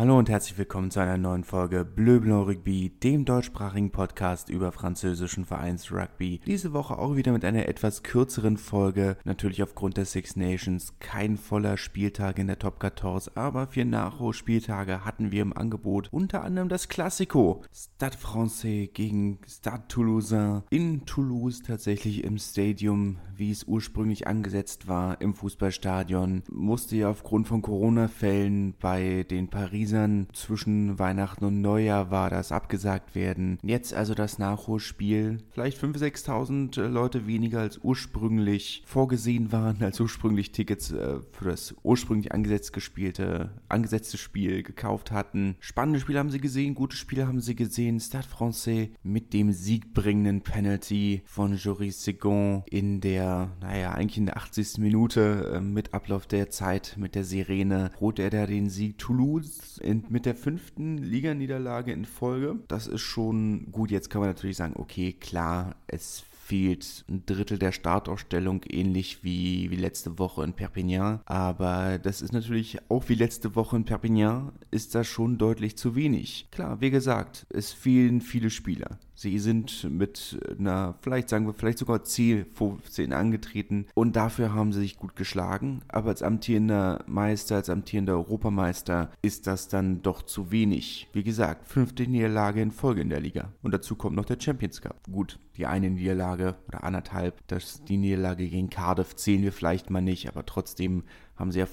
Hallo 0.00 0.18
und 0.18 0.30
herzlich 0.30 0.56
willkommen 0.56 0.90
zu 0.90 0.98
einer 1.00 1.18
neuen 1.18 1.44
Folge 1.44 1.84
Bleu 1.84 2.20
Blanc 2.20 2.48
Rugby, 2.48 2.88
dem 2.88 3.26
deutschsprachigen 3.26 3.90
Podcast 3.90 4.48
über 4.48 4.72
französischen 4.72 5.44
Vereins 5.44 5.92
Rugby. 5.92 6.40
Diese 6.46 6.72
Woche 6.72 6.98
auch 6.98 7.16
wieder 7.16 7.32
mit 7.32 7.44
einer 7.44 7.68
etwas 7.68 8.02
kürzeren 8.02 8.56
Folge, 8.56 9.18
natürlich 9.24 9.62
aufgrund 9.62 9.98
der 9.98 10.06
Six 10.06 10.36
Nations. 10.36 10.94
Kein 11.00 11.36
voller 11.36 11.76
Spieltag 11.76 12.38
in 12.38 12.46
der 12.46 12.58
Top 12.58 12.80
14, 12.80 13.36
aber 13.36 13.66
vier 13.66 13.84
Nachholspieltage 13.84 15.04
hatten 15.04 15.32
wir 15.32 15.42
im 15.42 15.54
Angebot, 15.54 16.08
unter 16.10 16.44
anderem 16.44 16.70
das 16.70 16.88
Classico, 16.88 17.62
Stade 17.70 18.16
Francais 18.16 18.88
gegen 18.94 19.40
Stade 19.46 19.84
Toulousain. 19.88 20.62
In 20.70 21.04
Toulouse 21.04 21.60
tatsächlich 21.60 22.24
im 22.24 22.38
Stadium, 22.38 23.18
wie 23.36 23.50
es 23.50 23.64
ursprünglich 23.64 24.26
angesetzt 24.26 24.88
war, 24.88 25.20
im 25.20 25.34
Fußballstadion, 25.34 26.44
musste 26.50 26.96
ja 26.96 27.10
aufgrund 27.10 27.48
von 27.48 27.60
Corona-Fällen 27.60 28.76
bei 28.80 29.26
den 29.28 29.48
Pariser 29.48 29.89
Teasern 29.90 30.28
zwischen 30.32 31.00
Weihnachten 31.00 31.44
und 31.44 31.60
Neujahr 31.60 32.12
war 32.12 32.30
das 32.30 32.52
abgesagt 32.52 33.16
werden. 33.16 33.58
Jetzt 33.62 33.92
also 33.92 34.14
das 34.14 34.38
Nachholspiel. 34.38 35.38
Vielleicht 35.50 35.82
5.000, 35.82 35.98
6.000 35.98 36.80
äh, 36.80 36.86
Leute 36.86 37.26
weniger 37.26 37.60
als 37.60 37.78
ursprünglich 37.78 38.84
vorgesehen 38.86 39.50
waren, 39.50 39.78
als 39.82 39.98
ursprünglich 39.98 40.52
Tickets 40.52 40.92
äh, 40.92 41.18
für 41.32 41.46
das 41.46 41.74
ursprünglich 41.82 42.30
angesetzt 42.32 42.72
gespielte, 42.72 43.50
angesetzte 43.68 44.16
Spiel 44.16 44.62
gekauft 44.62 45.10
hatten. 45.10 45.56
Spannende 45.58 45.98
Spiele 45.98 46.20
haben 46.20 46.30
sie 46.30 46.40
gesehen, 46.40 46.76
gute 46.76 46.96
Spiele 46.96 47.26
haben 47.26 47.40
sie 47.40 47.56
gesehen. 47.56 47.98
Stade 47.98 48.28
Francais 48.28 48.90
mit 49.02 49.32
dem 49.32 49.50
siegbringenden 49.52 50.42
Penalty 50.42 51.22
von 51.24 51.56
Joris 51.56 52.04
Segon 52.04 52.62
in 52.70 53.00
der, 53.00 53.50
naja, 53.60 53.90
eigentlich 53.92 54.18
in 54.18 54.26
der 54.26 54.36
80. 54.36 54.78
Minute 54.78 55.54
äh, 55.54 55.60
mit 55.60 55.94
Ablauf 55.94 56.28
der 56.28 56.48
Zeit 56.50 56.94
mit 56.96 57.16
der 57.16 57.24
Sirene 57.24 57.90
holt 57.98 58.20
er 58.20 58.30
da 58.30 58.46
den 58.46 58.70
Sieg. 58.70 58.98
Toulouse 58.98 59.79
in, 59.80 60.04
mit 60.08 60.26
der 60.26 60.34
fünften 60.34 60.98
Liganiederlage 60.98 61.92
in 61.92 62.04
Folge. 62.04 62.56
Das 62.68 62.86
ist 62.86 63.02
schon 63.02 63.70
gut. 63.72 63.90
Jetzt 63.90 64.10
kann 64.10 64.20
man 64.20 64.30
natürlich 64.30 64.56
sagen, 64.56 64.74
okay, 64.76 65.12
klar, 65.12 65.76
es 65.86 66.24
fehlt 66.50 67.04
ein 67.08 67.24
Drittel 67.26 67.58
der 67.58 67.70
Startausstellung, 67.70 68.64
ähnlich 68.68 69.22
wie, 69.22 69.70
wie 69.70 69.76
letzte 69.76 70.18
Woche 70.18 70.42
in 70.42 70.52
Perpignan. 70.52 71.20
Aber 71.24 72.00
das 72.00 72.22
ist 72.22 72.32
natürlich 72.32 72.78
auch 72.88 73.08
wie 73.08 73.14
letzte 73.14 73.54
Woche 73.54 73.76
in 73.76 73.84
Perpignan, 73.84 74.50
ist 74.72 74.96
das 74.96 75.06
schon 75.06 75.38
deutlich 75.38 75.76
zu 75.76 75.94
wenig. 75.94 76.48
Klar, 76.50 76.80
wie 76.80 76.90
gesagt, 76.90 77.46
es 77.50 77.70
fehlen 77.72 78.20
viele 78.20 78.50
Spieler. 78.50 78.98
Sie 79.20 79.38
sind 79.38 79.84
mit 79.84 80.40
einer, 80.58 80.94
vielleicht 81.02 81.28
sagen 81.28 81.44
wir, 81.44 81.52
vielleicht 81.52 81.76
sogar 81.76 82.04
Ziel 82.04 82.46
15 82.54 83.12
angetreten 83.12 83.84
und 83.92 84.16
dafür 84.16 84.54
haben 84.54 84.72
sie 84.72 84.80
sich 84.80 84.96
gut 84.96 85.14
geschlagen. 85.14 85.82
Aber 85.88 86.08
als 86.08 86.22
amtierender 86.22 87.04
Meister, 87.06 87.56
als 87.56 87.68
amtierender 87.68 88.14
Europameister 88.14 89.10
ist 89.20 89.46
das 89.46 89.68
dann 89.68 90.00
doch 90.00 90.22
zu 90.22 90.50
wenig. 90.50 91.10
Wie 91.12 91.22
gesagt, 91.22 91.66
fünfte 91.66 92.06
Niederlage 92.06 92.62
in 92.62 92.70
Folge 92.70 93.02
in 93.02 93.10
der 93.10 93.20
Liga. 93.20 93.52
Und 93.62 93.74
dazu 93.74 93.94
kommt 93.94 94.16
noch 94.16 94.24
der 94.24 94.40
Champions 94.40 94.80
Cup. 94.80 95.02
Gut, 95.12 95.38
die 95.58 95.66
eine 95.66 95.90
Niederlage 95.90 96.56
oder 96.66 96.82
anderthalb, 96.82 97.46
das, 97.46 97.84
die 97.84 97.98
Niederlage 97.98 98.48
gegen 98.48 98.70
Cardiff 98.70 99.16
zählen 99.16 99.42
wir 99.42 99.52
vielleicht 99.52 99.90
mal 99.90 100.00
nicht, 100.00 100.28
aber 100.28 100.46
trotzdem 100.46 101.02
haben 101.40 101.52
sie 101.52 101.60
ja 101.60 101.66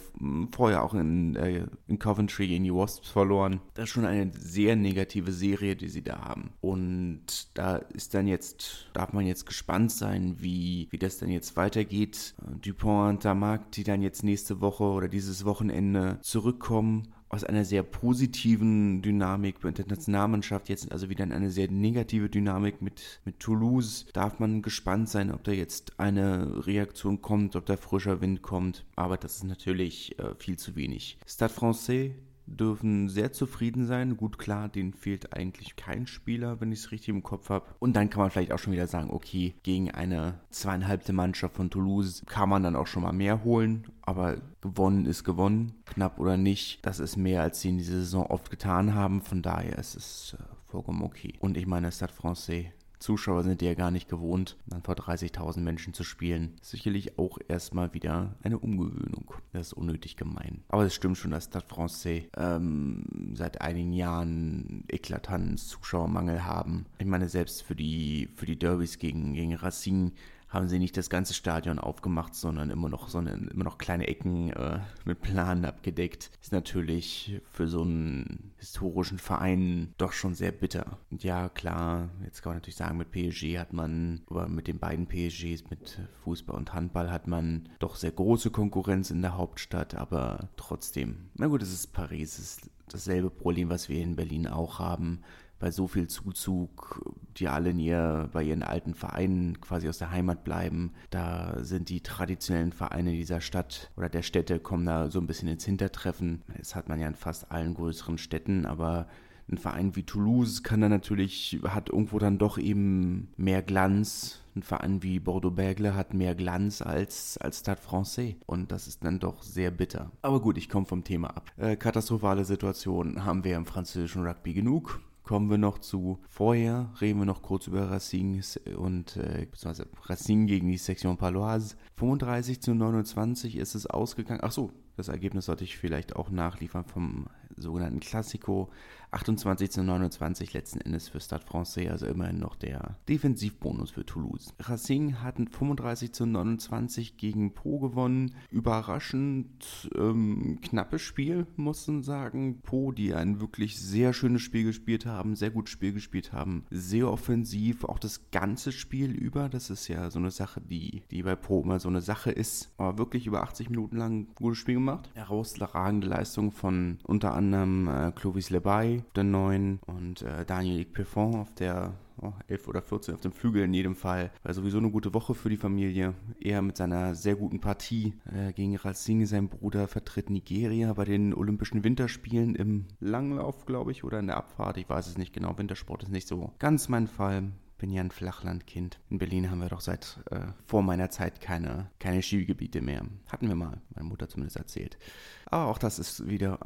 vorher 0.51 0.83
auch 0.83 0.93
in, 0.93 1.35
äh, 1.35 1.67
in 1.87 1.99
Coventry 1.99 2.47
gegen 2.47 2.63
die 2.63 2.73
Wasps 2.73 3.09
verloren. 3.09 3.59
Das 3.73 3.85
ist 3.85 3.89
schon 3.91 4.05
eine 4.05 4.31
sehr 4.33 4.75
negative 4.75 5.31
Serie, 5.31 5.75
die 5.75 5.89
sie 5.89 6.03
da 6.03 6.21
haben. 6.21 6.51
Und 6.61 7.49
da 7.53 7.75
ist 7.75 8.13
dann 8.13 8.27
jetzt, 8.27 8.89
darf 8.93 9.13
man 9.13 9.27
jetzt 9.27 9.45
gespannt 9.45 9.91
sein, 9.91 10.37
wie, 10.39 10.87
wie 10.91 10.97
das 10.97 11.17
dann 11.19 11.29
jetzt 11.29 11.55
weitergeht. 11.57 12.33
Dupont 12.61 13.09
und 13.09 13.25
Damark, 13.25 13.71
die 13.73 13.83
dann 13.83 14.01
jetzt 14.01 14.23
nächste 14.23 14.61
Woche 14.61 14.85
oder 14.85 15.07
dieses 15.09 15.45
Wochenende 15.45 16.19
zurückkommen 16.21 17.13
aus 17.29 17.43
einer 17.43 17.65
sehr 17.65 17.83
positiven 17.83 19.01
Dynamik 19.01 19.63
mit 19.63 19.77
der 19.77 19.87
Nationalmannschaft 19.87 20.69
jetzt 20.69 20.91
also 20.91 21.09
wieder 21.09 21.23
in 21.23 21.33
eine 21.33 21.51
sehr 21.51 21.69
negative 21.69 22.29
Dynamik 22.29 22.81
mit, 22.81 23.19
mit 23.25 23.39
Toulouse. 23.39 24.05
Darf 24.13 24.39
man 24.39 24.61
gespannt 24.61 25.09
sein, 25.09 25.31
ob 25.31 25.43
da 25.43 25.51
jetzt 25.51 25.99
eine 25.99 26.65
Reaktion 26.65 27.21
kommt, 27.21 27.55
ob 27.55 27.65
da 27.65 27.75
frischer 27.75 28.21
Wind 28.21 28.41
kommt. 28.41 28.85
Aber 28.95 29.17
das 29.17 29.37
ist 29.37 29.43
natürlich 29.43 30.17
äh, 30.19 30.35
viel 30.37 30.57
zu 30.57 30.75
wenig. 30.75 31.17
Stade 31.25 31.53
Francais, 31.53 32.11
dürfen 32.47 33.09
sehr 33.09 33.31
zufrieden 33.31 33.85
sein. 33.85 34.17
Gut, 34.17 34.37
klar, 34.37 34.69
denen 34.69 34.93
fehlt 34.93 35.33
eigentlich 35.33 35.75
kein 35.75 36.07
Spieler, 36.07 36.59
wenn 36.59 36.71
ich 36.71 36.79
es 36.79 36.91
richtig 36.91 37.09
im 37.09 37.23
Kopf 37.23 37.49
habe. 37.49 37.65
Und 37.79 37.95
dann 37.95 38.09
kann 38.09 38.21
man 38.21 38.31
vielleicht 38.31 38.51
auch 38.51 38.59
schon 38.59 38.73
wieder 38.73 38.87
sagen, 38.87 39.09
okay, 39.11 39.53
gegen 39.63 39.91
eine 39.91 40.39
zweieinhalbte 40.49 41.13
Mannschaft 41.13 41.55
von 41.55 41.69
Toulouse 41.69 42.23
kann 42.25 42.49
man 42.49 42.63
dann 42.63 42.75
auch 42.75 42.87
schon 42.87 43.03
mal 43.03 43.13
mehr 43.13 43.43
holen. 43.43 43.87
Aber 44.01 44.37
gewonnen 44.61 45.05
ist 45.05 45.23
gewonnen, 45.23 45.73
knapp 45.85 46.19
oder 46.19 46.37
nicht. 46.37 46.85
Das 46.85 46.99
ist 46.99 47.17
mehr, 47.17 47.41
als 47.41 47.61
sie 47.61 47.69
in 47.69 47.77
dieser 47.77 47.99
Saison 47.99 48.25
oft 48.25 48.49
getan 48.49 48.93
haben. 48.93 49.21
Von 49.21 49.41
daher 49.41 49.77
ist 49.77 49.95
es 49.95 50.37
äh, 50.39 50.43
vollkommen 50.71 51.03
okay. 51.03 51.33
Und 51.39 51.57
ich 51.57 51.67
meine, 51.67 51.91
Stade 51.91 52.13
Francais 52.13 52.71
Zuschauer 52.99 53.43
sind 53.43 53.61
ja 53.61 53.73
gar 53.73 53.91
nicht 53.91 54.09
gewohnt, 54.09 54.57
dann 54.65 54.81
vor 54.81 54.95
30.000 54.95 55.59
Menschen 55.59 55.93
zu 55.93 56.03
spielen. 56.03 56.55
Sicherlich 56.61 57.19
auch 57.19 57.37
erstmal 57.47 57.93
wieder 57.93 58.35
eine 58.41 58.57
Umgewöhnung. 58.57 59.33
Das 59.53 59.67
ist 59.67 59.73
unnötig 59.73 60.15
gemein. 60.15 60.63
Aber 60.69 60.85
es 60.85 60.95
stimmt 60.95 61.17
schon, 61.17 61.31
dass 61.31 61.45
Stade 61.45 61.65
Francais 61.67 62.23
ähm, 62.35 63.33
seit 63.33 63.61
einigen 63.61 63.93
Jahren 63.93 64.83
eklatanten 64.87 65.57
Zuschauermangel 65.57 66.45
haben. 66.45 66.85
Ich 66.97 67.05
meine, 67.05 67.29
selbst 67.29 67.63
für 67.63 67.75
die, 67.75 68.29
für 68.35 68.45
die 68.45 68.57
Derbys 68.57 68.97
gegen, 68.97 69.33
gegen 69.33 69.55
Racing 69.55 70.13
haben 70.49 70.67
sie 70.67 70.79
nicht 70.79 70.95
das 70.95 71.09
ganze 71.09 71.33
Stadion 71.33 71.79
aufgemacht, 71.79 72.33
sondern 72.33 72.69
immer 72.69 72.89
noch 72.89 73.09
so 73.09 73.17
eine, 73.17 73.31
immer 73.31 73.65
noch 73.65 73.77
kleine 73.77 74.07
Ecken 74.07 74.51
äh, 74.51 74.79
mit 75.03 75.21
Planen 75.21 75.65
abgedeckt. 75.65 76.31
Ist 76.41 76.53
natürlich 76.53 77.41
für 77.51 77.67
so 77.67 77.81
einen 77.81 78.53
historischen 78.57 79.19
Verein 79.19 79.93
doch 79.97 80.13
schon 80.13 80.35
sehr 80.35 80.51
bitter. 80.51 80.99
Und 81.11 81.23
ja, 81.23 81.49
klar, 81.49 82.09
jetzt 82.23 82.41
kann 82.41 82.51
man 82.51 82.57
natürlich 82.57 82.77
sagen, 82.77 82.97
mit 82.97 83.11
PSG 83.11 83.57
hat 83.57 83.73
man, 83.73 84.21
oder 84.29 84.47
mit 84.47 84.67
den 84.67 84.79
beiden 84.79 85.07
PSGs, 85.07 85.69
mit 85.69 85.99
Fußball 86.23 86.55
und 86.55 86.73
Handball 86.73 87.11
hat 87.11 87.27
man 87.27 87.69
doch 87.79 87.95
sehr 87.95 88.11
große 88.11 88.49
Konkurrenz 88.51 89.11
in 89.11 89.21
der 89.21 89.37
Hauptstadt, 89.37 89.95
aber 89.95 90.49
trotzdem. 90.55 91.29
Na 91.35 91.47
gut, 91.47 91.61
es 91.61 91.73
ist 91.73 91.87
Paris, 91.87 92.39
es 92.39 92.57
ist 92.57 92.69
dasselbe 92.89 93.29
Problem, 93.29 93.69
was 93.69 93.89
wir 93.89 94.01
in 94.01 94.15
Berlin 94.15 94.47
auch 94.47 94.79
haben 94.79 95.23
bei 95.59 95.71
so 95.71 95.87
viel 95.87 96.07
Zuzug, 96.07 97.01
die 97.37 97.47
alle 97.47 97.71
in 97.71 97.79
ihr, 97.79 98.29
bei 98.31 98.43
ihren 98.43 98.63
alten 98.63 98.93
Vereinen 98.93 99.59
quasi 99.61 99.89
aus 99.89 99.97
der 99.97 100.11
Heimat 100.11 100.43
bleiben. 100.43 100.93
Da 101.09 101.63
sind 101.63 101.89
die 101.89 102.01
traditionellen 102.01 102.71
Vereine 102.71 103.11
dieser 103.11 103.41
Stadt 103.41 103.91
oder 103.97 104.09
der 104.09 104.21
Städte 104.21 104.59
kommen 104.59 104.85
da 104.85 105.09
so 105.09 105.19
ein 105.19 105.27
bisschen 105.27 105.49
ins 105.49 105.65
Hintertreffen. 105.65 106.43
Das 106.57 106.75
hat 106.75 106.89
man 106.89 106.99
ja 106.99 107.07
in 107.07 107.15
fast 107.15 107.51
allen 107.51 107.73
größeren 107.73 108.17
Städten, 108.17 108.65
aber 108.65 109.07
ein 109.49 109.57
Verein 109.57 109.95
wie 109.95 110.03
Toulouse 110.03 110.61
kann 110.61 110.81
da 110.81 110.89
natürlich, 110.89 111.59
hat 111.63 111.89
irgendwo 111.89 112.19
dann 112.19 112.37
doch 112.37 112.57
eben 112.57 113.29
mehr 113.37 113.61
Glanz. 113.61 114.41
Ein 114.55 114.63
Verein 114.63 115.03
wie 115.03 115.19
Bordeaux-Bègles 115.19 115.93
hat 115.93 116.13
mehr 116.13 116.35
Glanz 116.35 116.81
als, 116.81 117.37
als 117.37 117.59
Stade 117.59 117.79
Francais. 117.81 118.35
Und 118.45 118.71
das 118.71 118.87
ist 118.87 119.05
dann 119.05 119.19
doch 119.19 119.43
sehr 119.43 119.71
bitter. 119.71 120.11
Aber 120.21 120.41
gut, 120.41 120.57
ich 120.57 120.67
komme 120.67 120.85
vom 120.85 121.03
Thema 121.03 121.29
ab. 121.29 121.51
Äh, 121.57 121.77
katastrophale 121.77 122.43
Situation 122.43 123.23
haben 123.23 123.43
wir 123.45 123.55
im 123.55 123.65
französischen 123.65 124.25
Rugby 124.27 124.53
genug 124.53 124.99
kommen 125.27 125.49
wir 125.49 125.57
noch 125.57 125.79
zu. 125.79 126.19
Vorher 126.29 126.91
reden 126.99 127.19
wir 127.19 127.25
noch 127.25 127.41
kurz 127.41 127.67
über 127.67 127.91
Racing 127.91 128.41
und 128.77 129.17
äh, 129.17 129.45
beziehungsweise 129.49 129.87
Racing 130.05 130.47
gegen 130.47 130.69
die 130.69 130.77
Section 130.77 131.17
Paloise. 131.17 131.75
35 131.97 132.61
zu 132.61 132.73
29 132.73 133.57
ist 133.57 133.75
es 133.75 133.85
ausgegangen. 133.85 134.41
Ach 134.41 134.51
so, 134.51 134.71
das 134.95 135.09
Ergebnis 135.09 135.45
sollte 135.45 135.63
ich 135.63 135.77
vielleicht 135.77 136.15
auch 136.15 136.29
nachliefern 136.29 136.85
vom 136.85 137.27
sogenannten 137.57 137.99
Classico. 137.99 138.69
28 139.11 139.71
zu 139.71 139.83
29 139.83 140.53
letzten 140.53 140.81
Endes 140.81 141.09
für 141.09 141.19
Stade 141.19 141.45
Francais, 141.45 141.89
also 141.89 142.05
immerhin 142.05 142.39
noch 142.39 142.55
der 142.55 142.97
Defensivbonus 143.07 143.91
für 143.91 144.05
Toulouse. 144.05 144.53
Racing 144.59 145.21
hatten 145.21 145.47
35 145.47 146.11
zu 146.11 146.25
29 146.25 147.17
gegen 147.17 147.53
Po 147.53 147.79
gewonnen. 147.79 148.35
Überraschend 148.51 149.89
ähm, 149.95 150.59
knappes 150.61 151.01
Spiel, 151.01 151.47
muss 151.55 151.87
man 151.87 152.03
sagen. 152.03 152.61
Po, 152.61 152.91
die 152.91 153.13
ein 153.13 153.39
wirklich 153.39 153.79
sehr 153.79 154.13
schönes 154.13 154.41
Spiel 154.41 154.65
gespielt 154.65 155.05
haben, 155.05 155.35
sehr 155.35 155.51
gutes 155.51 155.71
Spiel 155.71 155.93
gespielt 155.93 156.33
haben, 156.33 156.65
sehr 156.69 157.09
offensiv, 157.09 157.85
auch 157.85 157.99
das 157.99 158.29
ganze 158.31 158.71
Spiel 158.71 159.11
über. 159.11 159.47
Das 159.49 159.69
ist 159.69 159.87
ja 159.87 160.09
so 160.09 160.19
eine 160.19 160.31
Sache, 160.31 160.61
die, 160.61 161.03
die 161.11 161.23
bei 161.23 161.35
Po 161.35 161.61
immer 161.61 161.79
so 161.79 161.87
eine 161.87 162.01
Sache 162.01 162.31
ist. 162.31 162.71
Aber 162.77 162.97
wirklich 162.97 163.25
über 163.25 163.41
80 163.43 163.69
Minuten 163.69 163.95
lang 163.95 164.27
gutes 164.35 164.57
Spiel 164.59 164.75
gemacht. 164.75 165.09
Herausragende 165.13 166.07
Leistung 166.07 166.51
von 166.51 166.97
unter 167.03 167.33
anderem 167.33 167.46
äh, 167.53 168.11
Clovis 168.15 168.49
Lebay, 168.49 168.99
auf 168.99 169.13
der 169.13 169.23
9 169.23 169.79
und 169.85 170.21
äh, 170.21 170.45
Daniel 170.45 170.85
Peffon 170.85 171.35
auf 171.35 171.53
der 171.53 171.93
oh, 172.21 172.33
11 172.47 172.67
oder 172.67 172.81
14 172.81 173.15
auf 173.15 173.21
dem 173.21 173.31
Flügel 173.31 173.63
in 173.63 173.73
jedem 173.73 173.95
Fall. 173.95 174.31
War 174.43 174.53
sowieso 174.53 174.77
eine 174.77 174.91
gute 174.91 175.13
Woche 175.13 175.33
für 175.33 175.49
die 175.49 175.57
Familie. 175.57 176.13
Er 176.39 176.61
mit 176.61 176.77
seiner 176.77 177.15
sehr 177.15 177.35
guten 177.35 177.59
Partie 177.59 178.13
äh, 178.25 178.53
gegen 178.53 178.75
Racing, 178.75 179.25
sein 179.25 179.49
Bruder, 179.49 179.87
vertritt 179.87 180.29
Nigeria 180.29 180.93
bei 180.93 181.05
den 181.05 181.33
Olympischen 181.33 181.83
Winterspielen 181.83 182.55
im 182.55 182.85
Langlauf, 182.99 183.65
glaube 183.65 183.91
ich, 183.91 184.03
oder 184.03 184.19
in 184.19 184.27
der 184.27 184.37
Abfahrt. 184.37 184.77
Ich 184.77 184.89
weiß 184.89 185.07
es 185.07 185.17
nicht 185.17 185.33
genau. 185.33 185.57
Wintersport 185.57 186.03
ist 186.03 186.11
nicht 186.11 186.27
so 186.27 186.53
ganz 186.59 186.89
mein 186.89 187.07
Fall. 187.07 187.51
Bin 187.77 187.91
ja 187.91 188.01
ein 188.01 188.11
Flachlandkind. 188.11 188.99
In 189.09 189.17
Berlin 189.17 189.49
haben 189.49 189.59
wir 189.59 189.69
doch 189.69 189.81
seit 189.81 190.19
äh, 190.31 190.39
vor 190.65 190.81
meiner 190.81 191.09
Zeit 191.09 191.41
keine, 191.41 191.89
keine 191.99 192.21
Skigebiete 192.21 192.81
mehr. 192.81 193.05
Hatten 193.27 193.47
wir 193.47 193.55
mal, 193.55 193.81
meine 193.95 194.07
Mutter 194.07 194.27
zumindest 194.27 194.57
erzählt. 194.57 194.97
Aber 195.45 195.65
auch 195.67 195.77
das 195.77 195.99
ist 195.99 196.27
wieder 196.27 196.59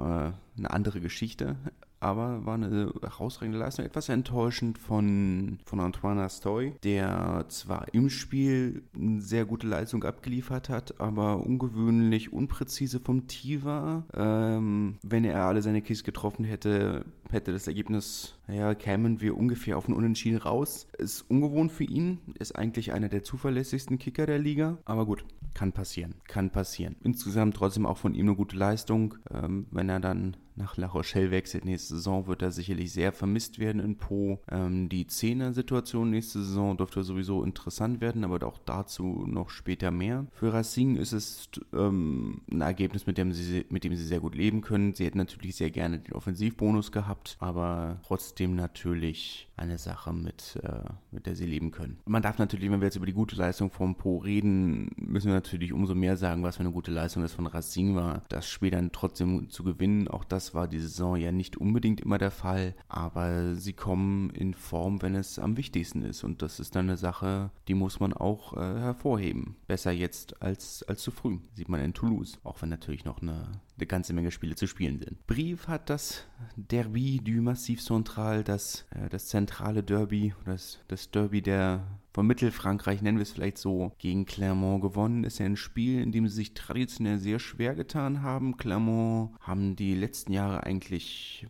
äh, 0.55 0.59
eine 0.59 0.71
andere 0.71 1.01
Geschichte 1.01 1.57
aber 2.01 2.45
war 2.45 2.55
eine 2.55 2.91
herausragende 3.01 3.59
Leistung. 3.59 3.85
Etwas 3.85 4.09
enttäuschend 4.09 4.79
von, 4.79 5.59
von 5.65 5.79
Antoine 5.79 6.23
Astoy, 6.23 6.73
der 6.83 7.45
zwar 7.47 7.93
im 7.93 8.09
Spiel 8.09 8.83
eine 8.95 9.21
sehr 9.21 9.45
gute 9.45 9.67
Leistung 9.67 10.03
abgeliefert 10.03 10.67
hat, 10.67 10.99
aber 10.99 11.45
ungewöhnlich 11.45 12.33
unpräzise 12.33 12.99
vom 12.99 13.27
Tee 13.27 13.63
war. 13.63 14.05
Ähm, 14.15 14.97
wenn 15.03 15.23
er 15.23 15.45
alle 15.45 15.61
seine 15.61 15.83
Kis 15.83 16.03
getroffen 16.03 16.43
hätte, 16.43 17.05
hätte 17.29 17.53
das 17.53 17.67
Ergebnis, 17.67 18.33
naja, 18.51 18.75
kämen 18.75 19.21
wir 19.21 19.37
ungefähr 19.37 19.77
auf 19.77 19.85
einen 19.85 19.95
Unentschieden 19.95 20.37
raus. 20.37 20.85
Ist 20.97 21.21
ungewohnt 21.29 21.71
für 21.71 21.85
ihn, 21.85 22.19
ist 22.37 22.53
eigentlich 22.53 22.91
einer 22.91 23.07
der 23.07 23.23
zuverlässigsten 23.23 23.97
Kicker 23.97 24.25
der 24.25 24.39
Liga, 24.39 24.77
aber 24.83 25.05
gut, 25.05 25.23
kann 25.53 25.71
passieren, 25.71 26.15
kann 26.27 26.49
passieren. 26.49 26.97
Insgesamt 27.01 27.55
trotzdem 27.55 27.85
auch 27.85 27.97
von 27.97 28.13
ihm 28.13 28.27
eine 28.27 28.35
gute 28.35 28.57
Leistung, 28.57 29.15
ähm, 29.33 29.67
wenn 29.71 29.87
er 29.87 30.01
dann 30.01 30.35
nach 30.55 30.77
La 30.77 30.87
Rochelle 30.87 31.31
wechselt 31.31 31.65
nächste 31.65 31.95
Saison, 31.95 32.27
wird 32.27 32.41
er 32.41 32.51
sicherlich 32.51 32.91
sehr 32.91 33.11
vermisst 33.11 33.59
werden 33.59 33.81
in 33.81 33.97
Po. 33.97 34.39
Ähm, 34.49 34.89
die 34.89 35.07
Zehner-Situation 35.07 36.09
nächste 36.09 36.43
Saison 36.43 36.77
dürfte 36.77 37.03
sowieso 37.03 37.43
interessant 37.43 38.01
werden, 38.01 38.23
aber 38.23 38.45
auch 38.45 38.59
dazu 38.59 39.25
noch 39.27 39.49
später 39.49 39.91
mehr. 39.91 40.27
Für 40.31 40.53
Racing 40.53 40.97
ist 40.97 41.13
es 41.13 41.49
ähm, 41.73 42.41
ein 42.51 42.61
Ergebnis, 42.61 43.07
mit 43.07 43.17
dem, 43.17 43.31
sie, 43.31 43.65
mit 43.69 43.83
dem 43.83 43.95
sie 43.95 44.05
sehr 44.05 44.19
gut 44.19 44.35
leben 44.35 44.61
können. 44.61 44.93
Sie 44.93 45.05
hätten 45.05 45.17
natürlich 45.17 45.55
sehr 45.55 45.71
gerne 45.71 45.99
den 45.99 46.13
Offensivbonus 46.13 46.91
gehabt, 46.91 47.37
aber 47.39 47.99
trotzdem 48.05 48.40
natürlich 48.47 49.47
eine 49.61 49.77
Sache, 49.77 50.11
mit, 50.11 50.59
äh, 50.63 50.83
mit 51.11 51.25
der 51.25 51.35
sie 51.35 51.45
leben 51.45 51.71
können. 51.71 51.99
Man 52.05 52.21
darf 52.21 52.37
natürlich, 52.37 52.69
wenn 52.71 52.81
wir 52.81 52.87
jetzt 52.87 52.95
über 52.95 53.05
die 53.05 53.13
gute 53.13 53.35
Leistung 53.35 53.71
von 53.71 53.95
Po 53.95 54.17
reden, 54.17 54.89
müssen 54.97 55.27
wir 55.27 55.35
natürlich 55.35 55.71
umso 55.71 55.95
mehr 55.95 56.17
sagen, 56.17 56.43
was 56.43 56.57
für 56.57 56.61
eine 56.61 56.71
gute 56.71 56.91
Leistung 56.91 57.21
das 57.21 57.33
von 57.33 57.47
Racing 57.47 57.95
war. 57.95 58.23
Das 58.29 58.49
Spiel 58.49 58.71
dann 58.71 58.91
trotzdem 58.91 59.49
zu 59.49 59.63
gewinnen, 59.63 60.07
auch 60.07 60.23
das 60.23 60.53
war 60.53 60.67
die 60.67 60.79
Saison 60.79 61.15
ja 61.15 61.31
nicht 61.31 61.57
unbedingt 61.57 62.01
immer 62.01 62.17
der 62.17 62.31
Fall, 62.31 62.75
aber 62.87 63.55
sie 63.55 63.73
kommen 63.73 64.31
in 64.31 64.53
Form, 64.53 65.01
wenn 65.01 65.15
es 65.15 65.39
am 65.39 65.57
wichtigsten 65.57 66.03
ist. 66.03 66.23
Und 66.23 66.41
das 66.41 66.59
ist 66.59 66.75
dann 66.75 66.89
eine 66.89 66.97
Sache, 66.97 67.51
die 67.67 67.75
muss 67.75 67.99
man 67.99 68.13
auch 68.13 68.57
äh, 68.57 68.59
hervorheben. 68.59 69.55
Besser 69.67 69.91
jetzt 69.91 70.41
als, 70.41 70.83
als 70.83 71.01
zu 71.01 71.11
früh, 71.11 71.37
sieht 71.53 71.69
man 71.69 71.81
in 71.81 71.93
Toulouse, 71.93 72.39
auch 72.43 72.61
wenn 72.61 72.69
natürlich 72.69 73.05
noch 73.05 73.21
eine, 73.21 73.51
eine 73.77 73.87
ganze 73.87 74.13
Menge 74.13 74.31
Spiele 74.31 74.55
zu 74.55 74.67
spielen 74.67 74.99
sind. 74.99 75.25
Brief 75.27 75.67
hat 75.67 75.89
das 75.89 76.25
Derby 76.55 77.19
du 77.23 77.41
Massif 77.41 77.83
Central, 77.83 78.43
das, 78.43 78.85
äh, 78.91 79.09
das 79.09 79.27
zentrale 79.51 79.83
Derby, 79.83 80.33
das, 80.45 80.79
das 80.87 81.11
Derby 81.11 81.41
der 81.41 81.85
von 82.13 82.25
Mittelfrankreich, 82.25 83.01
nennen 83.01 83.17
wir 83.17 83.23
es 83.23 83.33
vielleicht 83.33 83.57
so, 83.57 83.91
gegen 83.97 84.25
Clermont 84.25 84.81
gewonnen. 84.81 85.23
Ist 85.25 85.39
ja 85.39 85.45
ein 85.45 85.57
Spiel, 85.57 86.01
in 86.01 86.11
dem 86.11 86.27
sie 86.27 86.35
sich 86.35 86.53
traditionell 86.53 87.19
sehr 87.19 87.39
schwer 87.39 87.75
getan 87.75 88.21
haben. 88.21 88.57
Clermont 88.57 89.31
haben 89.41 89.75
die 89.75 89.93
letzten 89.93 90.31
Jahre 90.31 90.63
eigentlich 90.63 91.47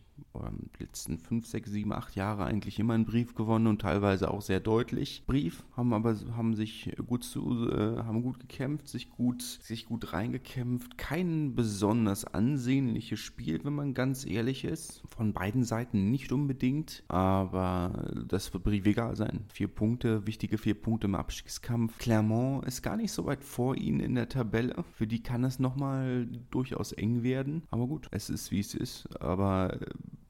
letzten 0.78 1.18
5, 1.18 1.46
6, 1.46 1.70
7, 1.70 1.92
8 1.92 2.16
Jahre 2.16 2.44
eigentlich 2.44 2.78
immer 2.78 2.94
einen 2.94 3.04
Brief 3.04 3.34
gewonnen 3.34 3.66
und 3.66 3.80
teilweise 3.80 4.30
auch 4.30 4.42
sehr 4.42 4.60
deutlich. 4.60 5.24
Brief 5.26 5.64
haben 5.76 5.92
aber 5.92 6.16
haben 6.36 6.54
sich 6.54 6.94
gut 7.06 7.24
zu, 7.24 7.68
äh, 7.70 7.98
haben 7.98 8.22
gut 8.22 8.40
gekämpft, 8.40 8.88
sich 8.88 9.10
gut, 9.10 9.42
sich 9.42 9.86
gut 9.86 10.12
reingekämpft. 10.12 10.98
Kein 10.98 11.54
besonders 11.54 12.24
ansehnliches 12.24 13.20
Spiel, 13.20 13.60
wenn 13.64 13.74
man 13.74 13.94
ganz 13.94 14.26
ehrlich 14.26 14.64
ist. 14.64 15.02
Von 15.10 15.32
beiden 15.32 15.64
Seiten 15.64 16.10
nicht 16.10 16.32
unbedingt, 16.32 17.04
aber 17.08 18.10
das 18.28 18.52
wird 18.52 18.64
Brief 18.64 18.86
egal 18.86 19.16
sein. 19.16 19.44
Vier 19.52 19.68
Punkte, 19.68 20.26
wichtige 20.26 20.58
vier 20.58 20.74
Punkte 20.74 21.06
im 21.06 21.14
Abstiegskampf. 21.14 21.98
Clermont 21.98 22.64
ist 22.66 22.82
gar 22.82 22.96
nicht 22.96 23.12
so 23.12 23.26
weit 23.26 23.44
vor 23.44 23.76
ihnen 23.76 24.00
in 24.00 24.14
der 24.14 24.28
Tabelle. 24.28 24.84
Für 24.94 25.06
die 25.06 25.22
kann 25.22 25.44
es 25.44 25.58
nochmal 25.58 26.26
durchaus 26.50 26.92
eng 26.92 27.22
werden. 27.22 27.62
Aber 27.70 27.86
gut, 27.86 28.08
es 28.10 28.30
ist 28.30 28.50
wie 28.50 28.60
es 28.60 28.74
ist. 28.74 29.08
Aber 29.20 29.78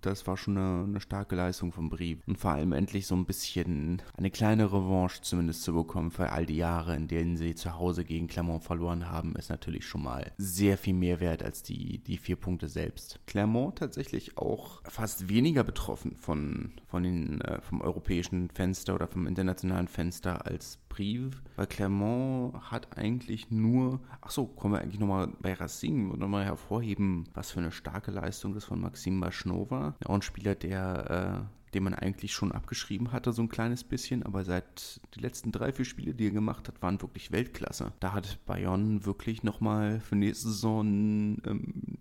das 0.02 0.26
war 0.26 0.37
schon 0.37 0.56
eine, 0.56 0.84
eine, 0.84 1.00
starke 1.00 1.34
Leistung 1.34 1.72
vom 1.72 1.88
Brief. 1.88 2.19
Und 2.26 2.38
vor 2.38 2.52
allem 2.52 2.72
endlich 2.72 3.06
so 3.06 3.14
ein 3.14 3.25
bisschen 3.25 4.02
eine 4.16 4.31
kleine 4.31 4.72
Revanche 4.72 5.22
zumindest 5.22 5.62
zu 5.62 5.72
bekommen 5.72 6.10
für 6.10 6.31
all 6.31 6.46
die 6.46 6.56
Jahre, 6.56 6.94
in 6.96 7.08
denen 7.08 7.37
sie 7.37 7.54
zu 7.54 7.78
Hause 7.78 8.04
gegen 8.04 8.26
Clermont 8.26 8.64
verloren 8.64 9.10
haben, 9.10 9.34
ist 9.37 9.50
natürlich 9.50 9.87
schon 9.87 10.02
mal 10.02 10.32
sehr 10.38 10.76
viel 10.76 10.94
mehr 10.94 11.20
wert 11.20 11.43
als 11.43 11.62
die, 11.62 11.99
die 11.99 12.19
vier 12.19 12.37
Punkte 12.37 12.69
selbst. 12.69 13.20
Clermont 13.26 13.78
tatsächlich 13.78 14.37
auch 14.38 14.82
fast 14.88 15.28
weniger 15.28 15.64
betroffen 15.64 16.16
von, 16.16 16.72
von 16.87 17.02
den, 17.02 17.40
äh, 17.40 17.60
vom 17.60 17.81
europäischen 17.81 18.50
Fenster 18.50 18.94
oder 18.94 19.06
vom 19.06 19.26
internationalen 19.26 19.88
Fenster 19.88 20.46
als 20.46 20.78
Brief, 20.93 21.43
weil 21.56 21.66
Clermont 21.66 22.70
hat 22.70 22.98
eigentlich 22.98 23.50
nur, 23.50 24.00
ach 24.20 24.31
so, 24.31 24.46
kommen 24.46 24.75
wir 24.75 24.82
eigentlich 24.82 25.00
nochmal 25.00 25.28
bei 25.40 25.55
Racing 25.55 26.10
und 26.10 26.20
nochmal 26.20 26.44
hervorheben, 26.44 27.25
was 27.32 27.50
für 27.50 27.60
eine 27.60 27.72
starke 27.72 28.10
Leistung 28.10 28.52
das 28.52 28.66
von 28.66 28.81
Maxim 28.81 29.19
Baschnova, 29.19 29.91
auch 30.04 30.14
ein 30.14 30.22
Spieler, 30.22 30.54
der 30.54 31.46
äh, 31.48 31.72
den 31.74 31.84
man 31.84 31.94
eigentlich 31.94 32.32
schon 32.32 32.52
abgeschrieben 32.52 33.12
hatte, 33.12 33.32
so 33.32 33.42
ein 33.42 33.48
kleines 33.48 33.82
bisschen, 33.82 34.22
aber 34.24 34.44
seit 34.44 35.00
die 35.14 35.20
letzten 35.20 35.52
drei, 35.52 35.72
vier 35.72 35.86
Spiele, 35.86 36.14
die 36.14 36.26
er 36.26 36.30
gemacht 36.30 36.68
hat, 36.68 36.82
waren 36.82 37.00
wirklich 37.00 37.32
Weltklasse. 37.32 37.92
Da 38.00 38.12
hat 38.12 38.44
Bayonne 38.44 39.06
wirklich 39.06 39.42
nochmal 39.42 40.00
für 40.00 40.16
nächste 40.16 40.48
Saison 40.48 41.38
ähm, 41.46 41.98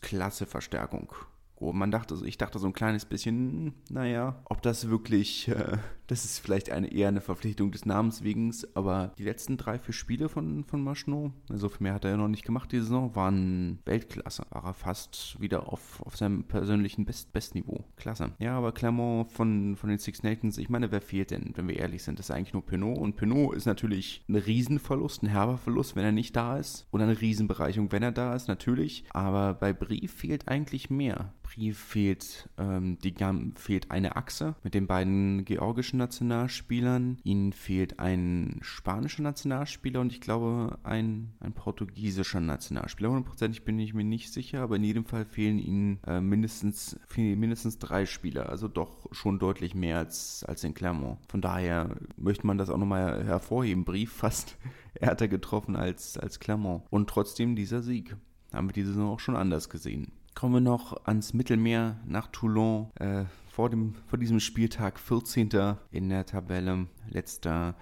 klasse 0.00 0.46
Verstärkung 0.46 1.12
Oh, 1.58 1.72
man 1.72 1.90
dachte, 1.90 2.18
ich 2.26 2.36
dachte 2.36 2.58
so 2.58 2.66
ein 2.66 2.74
kleines 2.74 3.06
bisschen, 3.06 3.72
naja, 3.88 4.38
ob 4.44 4.60
das 4.60 4.90
wirklich, 4.90 5.48
äh, 5.48 5.78
das 6.06 6.24
ist 6.24 6.38
vielleicht 6.38 6.70
eine, 6.70 6.92
eher 6.92 7.08
eine 7.08 7.20
Verpflichtung 7.20 7.70
des 7.70 7.84
Namens 7.84 8.22
wegen, 8.22 8.54
aber 8.74 9.12
die 9.18 9.24
letzten 9.24 9.56
drei, 9.56 9.78
vier 9.78 9.94
Spiele 9.94 10.28
von, 10.28 10.64
von 10.64 10.82
Maschno, 10.82 11.32
also 11.50 11.68
viel 11.68 11.84
mehr 11.84 11.94
hat 11.94 12.04
er 12.04 12.12
ja 12.12 12.16
noch 12.16 12.28
nicht 12.28 12.44
gemacht 12.44 12.70
die 12.72 12.78
Saison, 12.78 13.14
waren 13.14 13.80
Weltklasse. 13.84 14.44
War 14.50 14.64
er 14.64 14.74
fast 14.74 15.40
wieder 15.40 15.72
auf, 15.72 16.02
auf 16.02 16.16
seinem 16.16 16.44
persönlichen 16.44 17.04
Best, 17.04 17.32
Bestniveau. 17.32 17.84
Klasse. 17.96 18.32
Ja, 18.38 18.56
aber 18.56 18.72
Clermont 18.72 19.32
von, 19.32 19.76
von 19.76 19.88
den 19.88 19.98
Six 19.98 20.22
Nations, 20.22 20.58
ich 20.58 20.68
meine, 20.68 20.92
wer 20.92 21.00
fehlt 21.00 21.30
denn, 21.30 21.52
wenn 21.54 21.68
wir 21.68 21.76
ehrlich 21.76 22.02
sind? 22.02 22.18
Das 22.18 22.26
ist 22.26 22.34
eigentlich 22.34 22.52
nur 22.52 22.64
Pinot 22.64 22.98
und 22.98 23.16
Pinot 23.16 23.54
ist 23.54 23.66
natürlich 23.66 24.24
ein 24.28 24.36
Riesenverlust, 24.36 25.22
ein 25.22 25.28
herber 25.28 25.58
Verlust, 25.58 25.96
wenn 25.96 26.04
er 26.04 26.12
nicht 26.12 26.36
da 26.36 26.58
ist 26.58 26.86
oder 26.92 27.04
eine 27.04 27.20
Riesenbereicherung, 27.20 27.92
wenn 27.92 28.02
er 28.02 28.12
da 28.12 28.34
ist, 28.34 28.48
natürlich, 28.48 29.04
aber 29.10 29.54
bei 29.54 29.72
Brief 29.72 30.12
fehlt 30.12 30.48
eigentlich 30.48 30.90
mehr. 30.90 31.32
Brief 31.42 31.78
fehlt, 31.78 32.48
ähm, 32.58 32.98
die, 33.02 33.14
fehlt 33.54 33.90
eine 33.90 34.16
Achse 34.16 34.56
mit 34.62 34.74
den 34.74 34.86
beiden 34.86 35.44
georgischen 35.44 35.95
Nationalspielern. 35.96 37.18
Ihnen 37.24 37.52
fehlt 37.52 37.98
ein 37.98 38.58
spanischer 38.60 39.22
Nationalspieler 39.22 40.00
und 40.00 40.12
ich 40.12 40.20
glaube 40.20 40.78
ein, 40.84 41.32
ein 41.40 41.52
portugiesischer 41.52 42.40
Nationalspieler. 42.40 43.10
Hundertprozentig 43.10 43.64
bin 43.64 43.78
ich 43.78 43.94
mir 43.94 44.04
nicht 44.04 44.32
sicher, 44.32 44.60
aber 44.60 44.76
in 44.76 44.84
jedem 44.84 45.04
Fall 45.04 45.24
fehlen 45.24 45.58
ihnen 45.58 45.98
äh, 46.06 46.20
mindestens, 46.20 46.98
mindestens 47.16 47.78
drei 47.78 48.06
Spieler. 48.06 48.48
Also 48.48 48.68
doch 48.68 49.06
schon 49.12 49.38
deutlich 49.38 49.74
mehr 49.74 49.98
als, 49.98 50.44
als 50.44 50.62
in 50.64 50.74
Clermont. 50.74 51.18
Von 51.28 51.40
daher 51.40 51.96
möchte 52.16 52.46
man 52.46 52.58
das 52.58 52.70
auch 52.70 52.78
nochmal 52.78 53.24
hervorheben. 53.24 53.84
Brief 53.84 54.12
fast 54.12 54.56
härter 55.00 55.28
getroffen 55.28 55.76
als, 55.76 56.16
als 56.18 56.40
Clermont. 56.40 56.84
Und 56.90 57.10
trotzdem 57.10 57.56
dieser 57.56 57.82
Sieg. 57.82 58.16
Haben 58.52 58.68
wir 58.68 58.72
diese 58.72 58.92
Saison 58.92 59.10
auch 59.10 59.20
schon 59.20 59.36
anders 59.36 59.68
gesehen 59.68 60.12
kommen 60.36 60.54
wir 60.54 60.60
noch 60.60 61.06
ans 61.06 61.34
Mittelmeer 61.34 61.96
nach 62.06 62.28
Toulon. 62.28 62.90
Äh, 62.96 63.24
vor, 63.56 63.70
dem, 63.70 63.94
vor 64.06 64.18
diesem 64.18 64.38
Spieltag 64.38 65.00
14. 65.00 65.48
in 65.90 66.10
der 66.10 66.26
Tabelle, 66.26 66.88
letzter. 67.08 67.74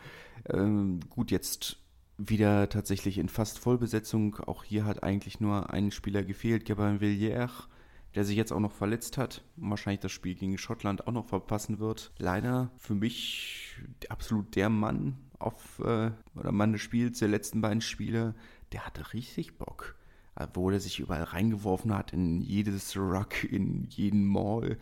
Ähm, 0.48 1.00
gut, 1.10 1.32
jetzt 1.32 1.78
wieder 2.16 2.68
tatsächlich 2.68 3.18
in 3.18 3.28
fast 3.28 3.58
Vollbesetzung. 3.58 4.36
Auch 4.36 4.62
hier 4.62 4.84
hat 4.84 5.02
eigentlich 5.02 5.40
nur 5.40 5.70
ein 5.70 5.90
Spieler 5.90 6.22
gefehlt, 6.22 6.64
Gabin 6.64 7.00
Villiers, 7.00 7.68
der 8.14 8.24
sich 8.24 8.36
jetzt 8.36 8.52
auch 8.52 8.60
noch 8.60 8.70
verletzt 8.70 9.18
hat 9.18 9.42
wahrscheinlich 9.56 9.98
das 9.98 10.12
Spiel 10.12 10.36
gegen 10.36 10.58
Schottland 10.58 11.08
auch 11.08 11.12
noch 11.12 11.26
verpassen 11.26 11.80
wird. 11.80 12.12
Leider 12.18 12.70
für 12.76 12.94
mich 12.94 13.76
absolut 14.08 14.54
der 14.54 14.68
Mann 14.68 15.16
auf 15.40 15.80
äh, 15.80 16.12
oder 16.36 16.52
Mann 16.52 16.70
des 16.70 16.82
Spiels, 16.82 17.18
der 17.18 17.26
letzten 17.26 17.60
beiden 17.62 17.80
Spiele, 17.80 18.36
der 18.70 18.86
hatte 18.86 19.12
richtig 19.12 19.58
Bock 19.58 19.96
wo 20.52 20.68
er 20.68 20.80
sich 20.80 20.98
überall 20.98 21.22
reingeworfen 21.22 21.94
hat, 21.94 22.12
in 22.12 22.40
jedes 22.40 22.96
Ruck, 22.96 23.44
in 23.44 23.84
jeden 23.84 24.24
Mall. 24.26 24.78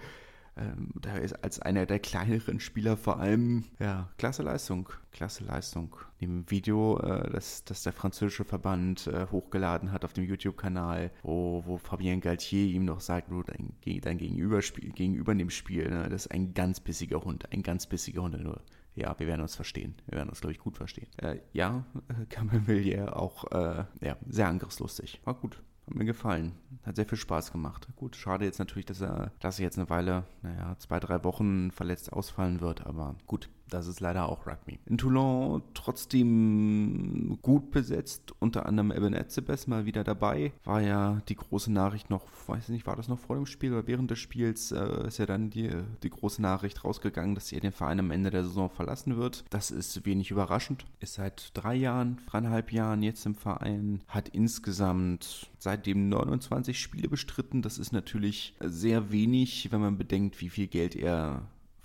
Ähm, 0.56 0.90
da 1.00 1.16
ist 1.16 1.32
als 1.42 1.60
einer 1.60 1.86
der 1.86 1.98
kleineren 1.98 2.60
Spieler 2.60 2.96
vor 2.96 3.18
allem, 3.18 3.64
ja, 3.78 4.10
klasse 4.18 4.42
Leistung, 4.42 4.88
klasse 5.10 5.44
Leistung. 5.44 5.96
Dem 6.20 6.50
Video, 6.50 6.98
äh, 6.98 7.30
das, 7.30 7.64
das 7.64 7.82
der 7.82 7.92
französische 7.92 8.44
Verband 8.44 9.06
äh, 9.06 9.26
hochgeladen 9.30 9.92
hat 9.92 10.04
auf 10.04 10.12
dem 10.12 10.24
YouTube-Kanal, 10.24 11.10
wo, 11.22 11.62
wo 11.66 11.78
Fabien 11.78 12.20
Galtier 12.20 12.66
ihm 12.66 12.84
noch 12.84 13.00
sagt, 13.00 13.30
du, 13.30 13.42
dein, 13.42 13.72
dein 14.00 14.18
Gegenüber, 14.18 14.60
gegenüber 14.60 15.34
dem 15.34 15.50
Spiel, 15.50 15.88
ne, 15.88 16.08
das 16.10 16.26
ist 16.26 16.30
ein 16.30 16.52
ganz 16.52 16.80
bissiger 16.80 17.22
Hund, 17.22 17.50
ein 17.50 17.62
ganz 17.62 17.86
bissiger 17.86 18.22
Hund, 18.22 18.38
nur 18.42 18.60
ja, 18.94 19.18
wir 19.18 19.26
werden 19.26 19.40
uns 19.40 19.56
verstehen. 19.56 19.94
Wir 20.06 20.18
werden 20.18 20.28
uns, 20.28 20.42
glaube 20.42 20.52
ich, 20.52 20.58
gut 20.58 20.76
verstehen. 20.76 21.08
Äh, 21.16 21.38
ja, 21.54 21.86
Camembert 22.28 23.08
auch 23.10 23.50
äh, 23.50 23.84
ja, 24.02 24.16
sehr 24.28 24.48
angriffslustig. 24.48 25.20
War 25.24 25.34
gut. 25.34 25.62
Hat 25.86 25.94
mir 25.94 26.04
gefallen. 26.04 26.52
Hat 26.84 26.96
sehr 26.96 27.06
viel 27.06 27.18
Spaß 27.18 27.52
gemacht. 27.52 27.88
Gut, 27.96 28.16
schade 28.16 28.44
jetzt 28.44 28.58
natürlich, 28.58 28.86
dass 28.86 29.00
er, 29.00 29.32
dass 29.40 29.58
er 29.58 29.64
jetzt 29.64 29.78
eine 29.78 29.90
Weile, 29.90 30.24
naja, 30.42 30.76
zwei, 30.78 31.00
drei 31.00 31.22
Wochen 31.24 31.70
verletzt 31.70 32.12
ausfallen 32.12 32.60
wird, 32.60 32.86
aber 32.86 33.16
gut. 33.26 33.48
Das 33.68 33.86
ist 33.86 34.00
leider 34.00 34.28
auch 34.28 34.46
Rugby. 34.46 34.78
In 34.86 34.98
Toulon 34.98 35.62
trotzdem 35.74 37.38
gut 37.42 37.70
besetzt, 37.70 38.34
unter 38.38 38.66
anderem 38.66 38.92
Eben 38.92 39.14
Etzebes 39.14 39.66
mal 39.66 39.86
wieder 39.86 40.04
dabei. 40.04 40.52
War 40.64 40.82
ja 40.82 41.22
die 41.28 41.36
große 41.36 41.72
Nachricht 41.72 42.10
noch, 42.10 42.26
weiß 42.46 42.68
nicht, 42.68 42.86
war 42.86 42.96
das 42.96 43.08
noch 43.08 43.18
vor 43.18 43.36
dem 43.36 43.46
Spiel 43.46 43.72
oder 43.72 43.86
während 43.86 44.10
des 44.10 44.18
Spiels, 44.18 44.72
äh, 44.72 45.06
ist 45.06 45.18
ja 45.18 45.26
dann 45.26 45.50
die, 45.50 45.70
die 46.02 46.10
große 46.10 46.42
Nachricht 46.42 46.84
rausgegangen, 46.84 47.34
dass 47.34 47.52
er 47.52 47.60
den 47.60 47.72
Verein 47.72 48.00
am 48.00 48.10
Ende 48.10 48.30
der 48.30 48.44
Saison 48.44 48.68
verlassen 48.68 49.16
wird. 49.16 49.44
Das 49.50 49.70
ist 49.70 50.04
wenig 50.04 50.30
überraschend. 50.30 50.84
Ist 51.00 51.14
seit 51.14 51.50
drei 51.54 51.74
Jahren, 51.74 52.20
dreieinhalb 52.26 52.72
Jahren 52.72 53.02
jetzt 53.02 53.24
im 53.26 53.34
Verein, 53.34 54.02
hat 54.08 54.28
insgesamt 54.28 55.50
seitdem 55.58 56.08
29 56.08 56.78
Spiele 56.78 57.08
bestritten. 57.08 57.62
Das 57.62 57.78
ist 57.78 57.92
natürlich 57.92 58.54
sehr 58.60 59.12
wenig, 59.12 59.70
wenn 59.70 59.80
man 59.80 59.96
bedenkt, 59.96 60.40
wie 60.40 60.50
viel 60.50 60.66
Geld 60.66 60.96
er 60.96 61.42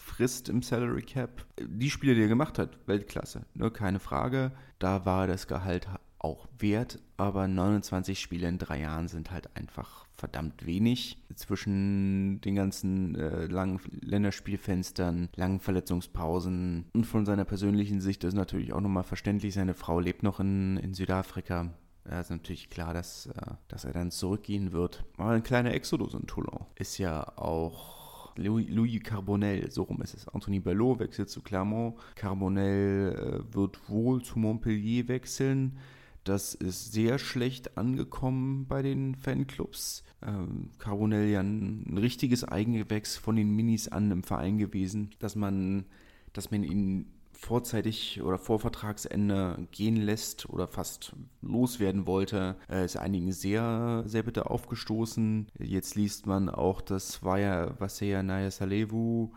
frisst 0.08 0.50
im 0.50 0.62
Salary 0.62 1.04
Cap. 1.04 1.46
Die 1.60 1.90
Spiele, 1.90 2.16
die 2.16 2.22
er 2.22 2.28
gemacht 2.28 2.58
hat, 2.58 2.78
Weltklasse, 2.88 3.46
ne, 3.54 3.70
keine 3.70 4.00
Frage. 4.00 4.52
Da 4.80 5.06
war 5.06 5.28
das 5.28 5.48
Gehalt 5.48 5.88
auch 6.20 6.48
wert, 6.58 7.00
aber 7.18 7.48
29 7.48 8.20
Spiele 8.20 8.48
in 8.48 8.58
drei 8.58 8.82
Jahren 8.82 9.08
sind 9.08 9.32
halt 9.32 9.56
einfach 9.56 10.08
verdammt 10.16 10.66
wenig. 10.66 11.24
Zwischen 11.36 12.42
den 12.42 12.56
ganzen 12.56 13.16
äh, 13.16 13.46
langen 13.46 13.80
Länderspielfenstern, 14.02 15.30
langen 15.36 15.60
Verletzungspausen 15.60 16.86
und 16.94 17.06
von 17.06 17.26
seiner 17.26 17.46
persönlichen 17.46 18.02
Sicht 18.02 18.24
ist 18.24 18.34
natürlich 18.34 18.74
auch 18.74 18.82
nochmal 18.82 19.04
verständlich, 19.04 19.54
seine 19.54 19.76
Frau 19.76 20.00
lebt 20.00 20.24
noch 20.24 20.40
in, 20.40 20.78
in 20.78 20.94
Südafrika. 20.94 21.72
Da 22.04 22.22
ist 22.22 22.32
natürlich 22.32 22.70
klar, 22.70 22.94
dass, 22.94 23.28
äh, 23.28 23.54
dass 23.68 23.86
er 23.86 23.94
dann 23.94 24.12
zurückgehen 24.12 24.72
wird. 24.72 25.04
Aber 25.18 25.32
ein 25.32 25.44
kleiner 25.44 25.74
Exodus 25.74 26.14
in 26.14 26.26
Toulon 26.26 26.66
ist 26.76 26.98
ja 26.98 27.38
auch 27.38 27.97
Louis, 28.38 28.68
Louis 28.70 29.00
Carbonell, 29.00 29.70
so 29.72 29.84
rum 29.84 30.02
ist 30.02 30.14
es. 30.14 30.28
Anthony 30.28 30.60
Ballot 30.60 31.00
wechselt 31.00 31.30
zu 31.30 31.42
Clermont. 31.42 31.96
Carbonell 32.16 33.44
äh, 33.50 33.56
wird 33.56 33.90
wohl 33.90 34.22
zu 34.22 34.40
Montpellier 34.40 35.08
wechseln. 35.08 35.78
Das 36.24 36.54
ist 36.54 36.92
sehr 36.92 37.20
schlecht 37.20 37.78
angekommen 37.78 38.68
bei 38.68 38.82
den 38.82 39.16
Fanclubs. 39.16 40.04
Ähm, 40.22 40.72
Carbonell 40.78 41.30
ja 41.30 41.40
ein, 41.40 41.86
ein 41.88 41.98
richtiges 41.98 42.44
Eigengewächs 42.44 43.18
von 43.18 43.36
den 43.36 43.56
Minis 43.56 43.88
an 43.88 44.12
im 44.12 44.24
Verein 44.24 44.58
gewesen, 44.58 45.12
dass 45.20 45.36
man, 45.36 45.86
dass 46.34 46.52
man 46.52 46.64
ihn 46.64 47.06
vorzeitig 47.38 48.22
oder 48.22 48.38
vor 48.38 48.60
Vertragsende 48.60 49.68
gehen 49.72 49.98
lässt 49.98 50.50
oder 50.50 50.68
fast 50.68 51.16
loswerden 51.42 52.06
wollte, 52.08 52.56
äh, 52.70 52.86
ist 52.86 52.98
einigen 52.98 53.32
sehr, 53.32 54.04
sehr 54.06 54.24
bitter 54.24 54.50
aufgestoßen. 54.52 55.48
Jetzt 55.60 55.96
liest 55.96 56.26
man 56.26 56.50
auch, 56.50 56.82
dass 56.82 57.24
Vaya 57.24 57.80
Vasea 57.80 58.24
Naya 58.24 58.52
Salevu 58.52 59.32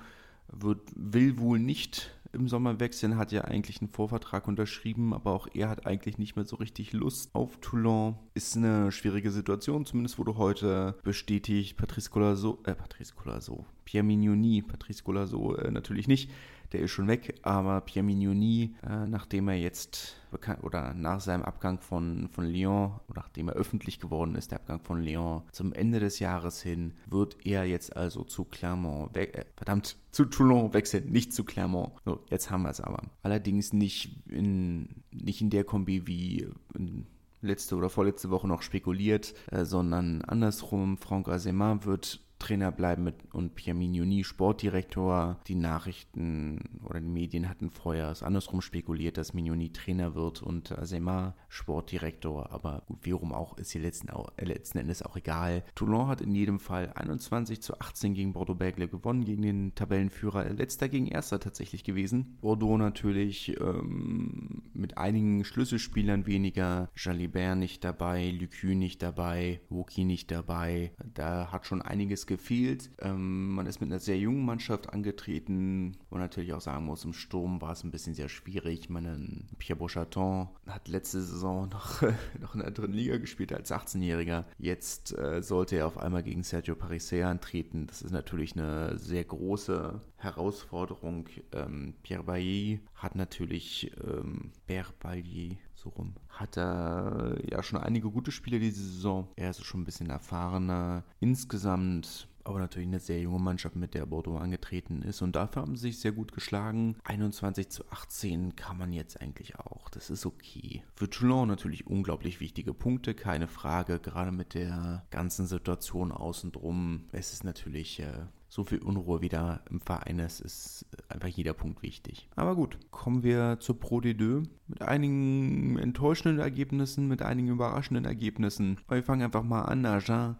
wird, 0.49 0.81
will 0.97 1.39
wohl 1.39 1.59
nicht 1.59 2.11
im 2.33 2.49
Sommer 2.49 2.79
wechseln, 2.79 3.17
hat 3.17 3.33
ja 3.33 3.43
eigentlich 3.43 3.81
einen 3.81 3.91
Vorvertrag 3.91 4.47
unterschrieben, 4.47 5.13
aber 5.13 5.33
auch 5.33 5.49
er 5.53 5.69
hat 5.69 5.87
eigentlich 5.87 6.19
nicht 6.19 6.37
mehr 6.37 6.45
so 6.45 6.57
richtig 6.57 6.93
Lust 6.93 7.35
auf 7.35 7.59
Toulon. 7.61 8.17
Ist 8.35 8.57
eine 8.57 8.93
schwierige 8.93 9.31
Situation, 9.31 9.85
zumindest 9.85 10.19
wurde 10.19 10.37
heute 10.37 10.97
bestätigt, 11.03 11.77
Patrice 11.77 12.11
Colasso, 12.11 12.61
äh, 12.65 12.75
Patrice 12.75 13.15
Colasso, 13.15 13.67
Pierre 13.85 14.05
Mignoni, 14.05 14.63
Patrice 14.63 15.03
Colasso 15.03 15.57
äh, 15.57 15.71
natürlich 15.71 16.09
nicht, 16.09 16.31
der 16.73 16.81
ist 16.81 16.91
schon 16.93 17.09
weg, 17.09 17.39
aber 17.43 17.81
Pierre 17.81 18.05
Mignoni, 18.05 18.75
äh, 18.89 19.07
nachdem 19.07 19.49
er 19.49 19.57
jetzt 19.57 20.17
bekannt 20.31 20.63
oder 20.63 20.95
nach 20.95 21.21
seinem 21.21 21.43
Abgang 21.43 21.81
von, 21.81 22.29
von 22.31 22.45
Lyon, 22.45 23.01
nachdem 23.15 23.49
er 23.49 23.55
öffentlich 23.55 23.99
geworden 23.99 24.35
ist, 24.37 24.53
der 24.53 24.61
Abgang 24.61 24.81
von 24.81 25.03
Lyon, 25.03 25.43
zum 25.53 25.73
Ende 25.73 26.01
des 26.01 26.19
Jahres 26.21 26.63
hin, 26.63 26.95
wird 27.07 27.37
er 27.45 27.65
jetzt 27.65 27.97
also 27.97 28.25
zu 28.25 28.45
Clermont, 28.45 29.17
äh, 29.17 29.45
verdammt, 29.57 29.97
zu 30.11 30.25
Toulon 30.25 30.73
wechseln, 30.73 31.11
nicht 31.11 31.33
zu 31.33 31.45
Clermont. 31.45 31.93
So, 32.05 32.21
jetzt 32.31 32.51
haben 32.51 32.63
wir 32.63 32.71
es 32.71 32.81
aber. 32.81 33.03
Allerdings 33.23 33.73
nicht 33.73 34.29
in, 34.29 35.03
nicht 35.11 35.41
in 35.41 35.51
der 35.51 35.65
Kombi 35.65 36.07
wie 36.07 36.49
in 36.75 37.07
letzte 37.43 37.77
oder 37.77 37.89
vorletzte 37.89 38.31
Woche 38.31 38.47
noch 38.47 38.63
spekuliert, 38.63 39.35
äh, 39.51 39.65
sondern 39.65 40.23
andersrum. 40.23 40.99
Franck 40.99 41.29
Azema 41.29 41.85
wird 41.85 42.21
Trainer 42.41 42.73
bleiben 42.73 43.05
mit, 43.05 43.15
und 43.33 43.55
Pierre 43.55 43.79
Mignoni 43.79 44.25
Sportdirektor. 44.25 45.39
Die 45.47 45.55
Nachrichten 45.55 46.81
oder 46.83 47.01
die 47.01 47.09
Medien 47.09 47.49
hatten 47.49 47.71
vorher 47.71 48.11
es 48.11 48.25
andersrum 48.25 48.61
spekuliert, 48.61 49.17
dass 49.17 49.35
Mignoni 49.35 49.73
Trainer 49.73 50.17
wird 50.17 50.43
und 50.43 50.77
Azema 50.77 51.37
Sportdirektor. 51.49 52.51
Aber 52.51 52.83
gut, 52.87 52.99
wie 53.03 53.13
rum 53.13 53.33
auch, 53.33 53.57
ist 53.59 53.71
hier 53.71 53.83
letzten, 53.83 54.09
äh, 54.09 54.45
letzten 54.45 54.79
Endes 54.79 55.03
auch 55.03 55.17
egal. 55.17 55.63
Toulon 55.75 56.09
hat 56.09 56.21
in 56.21 56.35
jedem 56.35 56.59
Fall 56.59 56.93
21 56.95 57.63
zu 57.63 57.79
18 57.79 58.15
gegen 58.15 58.33
Bordeaux-Bègles 58.33 58.89
gewonnen, 58.89 59.25
gegen 59.25 59.43
den 59.43 59.75
Tabellenführer. 59.75 60.51
Letzter 60.51 60.89
gegen 60.89 61.07
Erster 61.07 61.39
tatsächlich 61.39 61.85
gewesen. 61.85 62.39
Bordeaux 62.41 62.79
natürlich 62.79 63.61
ähm, 63.61 64.63
mit 64.73 64.99
einigen 64.99 65.45
Schlüsselspielern 65.45 66.27
weniger. 66.27 66.89
Jalibert 66.97 67.59
nicht 67.59 67.85
dabei, 67.85 68.31
Lucu 68.31 68.69
nicht 68.69 69.03
dabei, 69.03 69.61
Woki 69.69 70.05
nicht 70.05 70.31
dabei. 70.31 70.93
Da 71.15 71.53
hat 71.53 71.67
schon 71.67 71.83
einiges 71.83 72.27
gefehlt. 72.31 72.91
Ähm, 73.01 73.51
man 73.51 73.67
ist 73.67 73.81
mit 73.81 73.91
einer 73.91 73.99
sehr 73.99 74.17
jungen 74.17 74.45
Mannschaft 74.45 74.89
angetreten, 74.91 75.97
wo 76.09 76.15
man 76.15 76.23
natürlich 76.23 76.53
auch 76.53 76.61
sagen 76.61 76.85
muss, 76.85 77.05
im 77.05 77.13
Sturm 77.13 77.61
war 77.61 77.73
es 77.73 77.83
ein 77.83 77.91
bisschen 77.91 78.15
sehr 78.15 78.29
schwierig. 78.29 78.89
Man, 78.89 79.49
Pierre 79.59 79.79
Beauchaton 79.79 80.49
hat 80.67 80.87
letzte 80.87 81.21
Saison 81.21 81.69
noch, 81.73 82.03
noch 82.41 82.55
in 82.55 82.61
der 82.61 82.71
dritten 82.71 82.93
Liga 82.93 83.19
gespielt 83.19 83.53
als 83.53 83.73
18-Jähriger. 83.73 84.45
Jetzt 84.59 85.19
äh, 85.19 85.43
sollte 85.43 85.77
er 85.77 85.89
auf 85.89 85.99
einmal 85.99 86.23
gegen 86.23 86.45
Sergio 86.45 86.77
Parisset 86.77 87.25
antreten. 87.25 87.89
Das 87.89 88.01
ist 88.01 88.13
natürlich 88.13 88.53
eine 88.57 88.97
sehr 88.97 89.25
große 89.25 90.01
Herausforderung. 90.21 91.29
Ähm, 91.53 91.95
Pierre 92.03 92.25
Bailly 92.25 92.81
hat 92.95 93.17
natürlich 93.17 93.91
ähm, 94.05 94.53
Pierre 94.67 94.93
Bailly 95.01 95.59
so 95.75 95.91
rum. 95.91 96.15
Hat 96.29 96.57
er 96.57 97.37
ja 97.51 97.63
schon 97.63 97.81
einige 97.81 98.11
gute 98.11 98.33
Spiele 98.33 98.61
diese 98.61 98.83
Saison. 98.83 99.29
Er 99.37 99.51
ist 99.51 99.65
schon 99.65 99.83
ein 99.83 99.87
bisschen 99.87 100.11
erfahrener. 100.11 101.05
Insgesamt 101.21 102.29
aber 102.45 102.59
natürlich 102.59 102.89
eine 102.89 103.01
sehr 103.01 103.21
junge 103.21 103.39
Mannschaft, 103.39 103.77
mit 103.77 103.95
der 103.95 104.07
Bordeaux 104.07 104.37
angetreten 104.37 105.03
ist. 105.03 105.23
Und 105.23 105.37
dafür 105.37 105.63
haben 105.63 105.77
sie 105.77 105.89
sich 105.89 106.01
sehr 106.01 106.13
gut 106.13 106.33
geschlagen. 106.33 106.97
21 107.05 107.69
zu 107.69 107.85
18 107.91 108.57
kann 108.57 108.79
man 108.79 108.93
jetzt 108.93 109.21
eigentlich 109.21 109.59
auch. 109.59 109.89
Das 109.91 110.11
ist 110.11 110.27
okay. 110.27 110.83
Für 110.95 111.09
Toulon 111.09 111.49
natürlich 111.49 111.87
unglaublich 111.87 112.41
wichtige 112.41 112.75
Punkte, 112.75 113.15
keine 113.15 113.49
Frage. 113.49 113.99
Gerade 114.01 114.33
mit 114.33 114.55
der 114.55 115.05
ganzen 115.11 115.47
Situation 115.47 116.13
außen 116.13 116.53
drum. 116.53 117.05
Es 117.13 117.33
ist 117.33 117.45
natürlich 117.45 118.01
äh, 118.01 118.27
so 118.51 118.65
viel 118.65 118.83
Unruhe 118.83 119.23
wieder 119.23 119.63
im 119.71 119.81
Verein 119.81 120.19
ist, 120.19 120.41
ist 120.41 120.85
einfach 121.09 121.29
jeder 121.29 121.55
Punkt 121.55 121.83
wichtig. 121.83 122.29
Aber 122.35 122.57
gut, 122.57 122.79
kommen 122.91 123.23
wir 123.23 123.59
zur 123.61 123.79
Pro 123.79 124.01
D2 124.01 124.45
mit 124.67 124.83
einigen 124.83 125.79
enttäuschenden 125.79 126.41
Ergebnissen, 126.41 127.07
mit 127.07 127.23
einigen 127.23 127.49
überraschenden 127.49 128.05
Ergebnissen. 128.05 128.79
Wir 128.89 129.05
fangen 129.05 129.23
einfach 129.23 129.45
mal 129.45 129.63
an. 129.63 129.87
Agen 129.87 130.37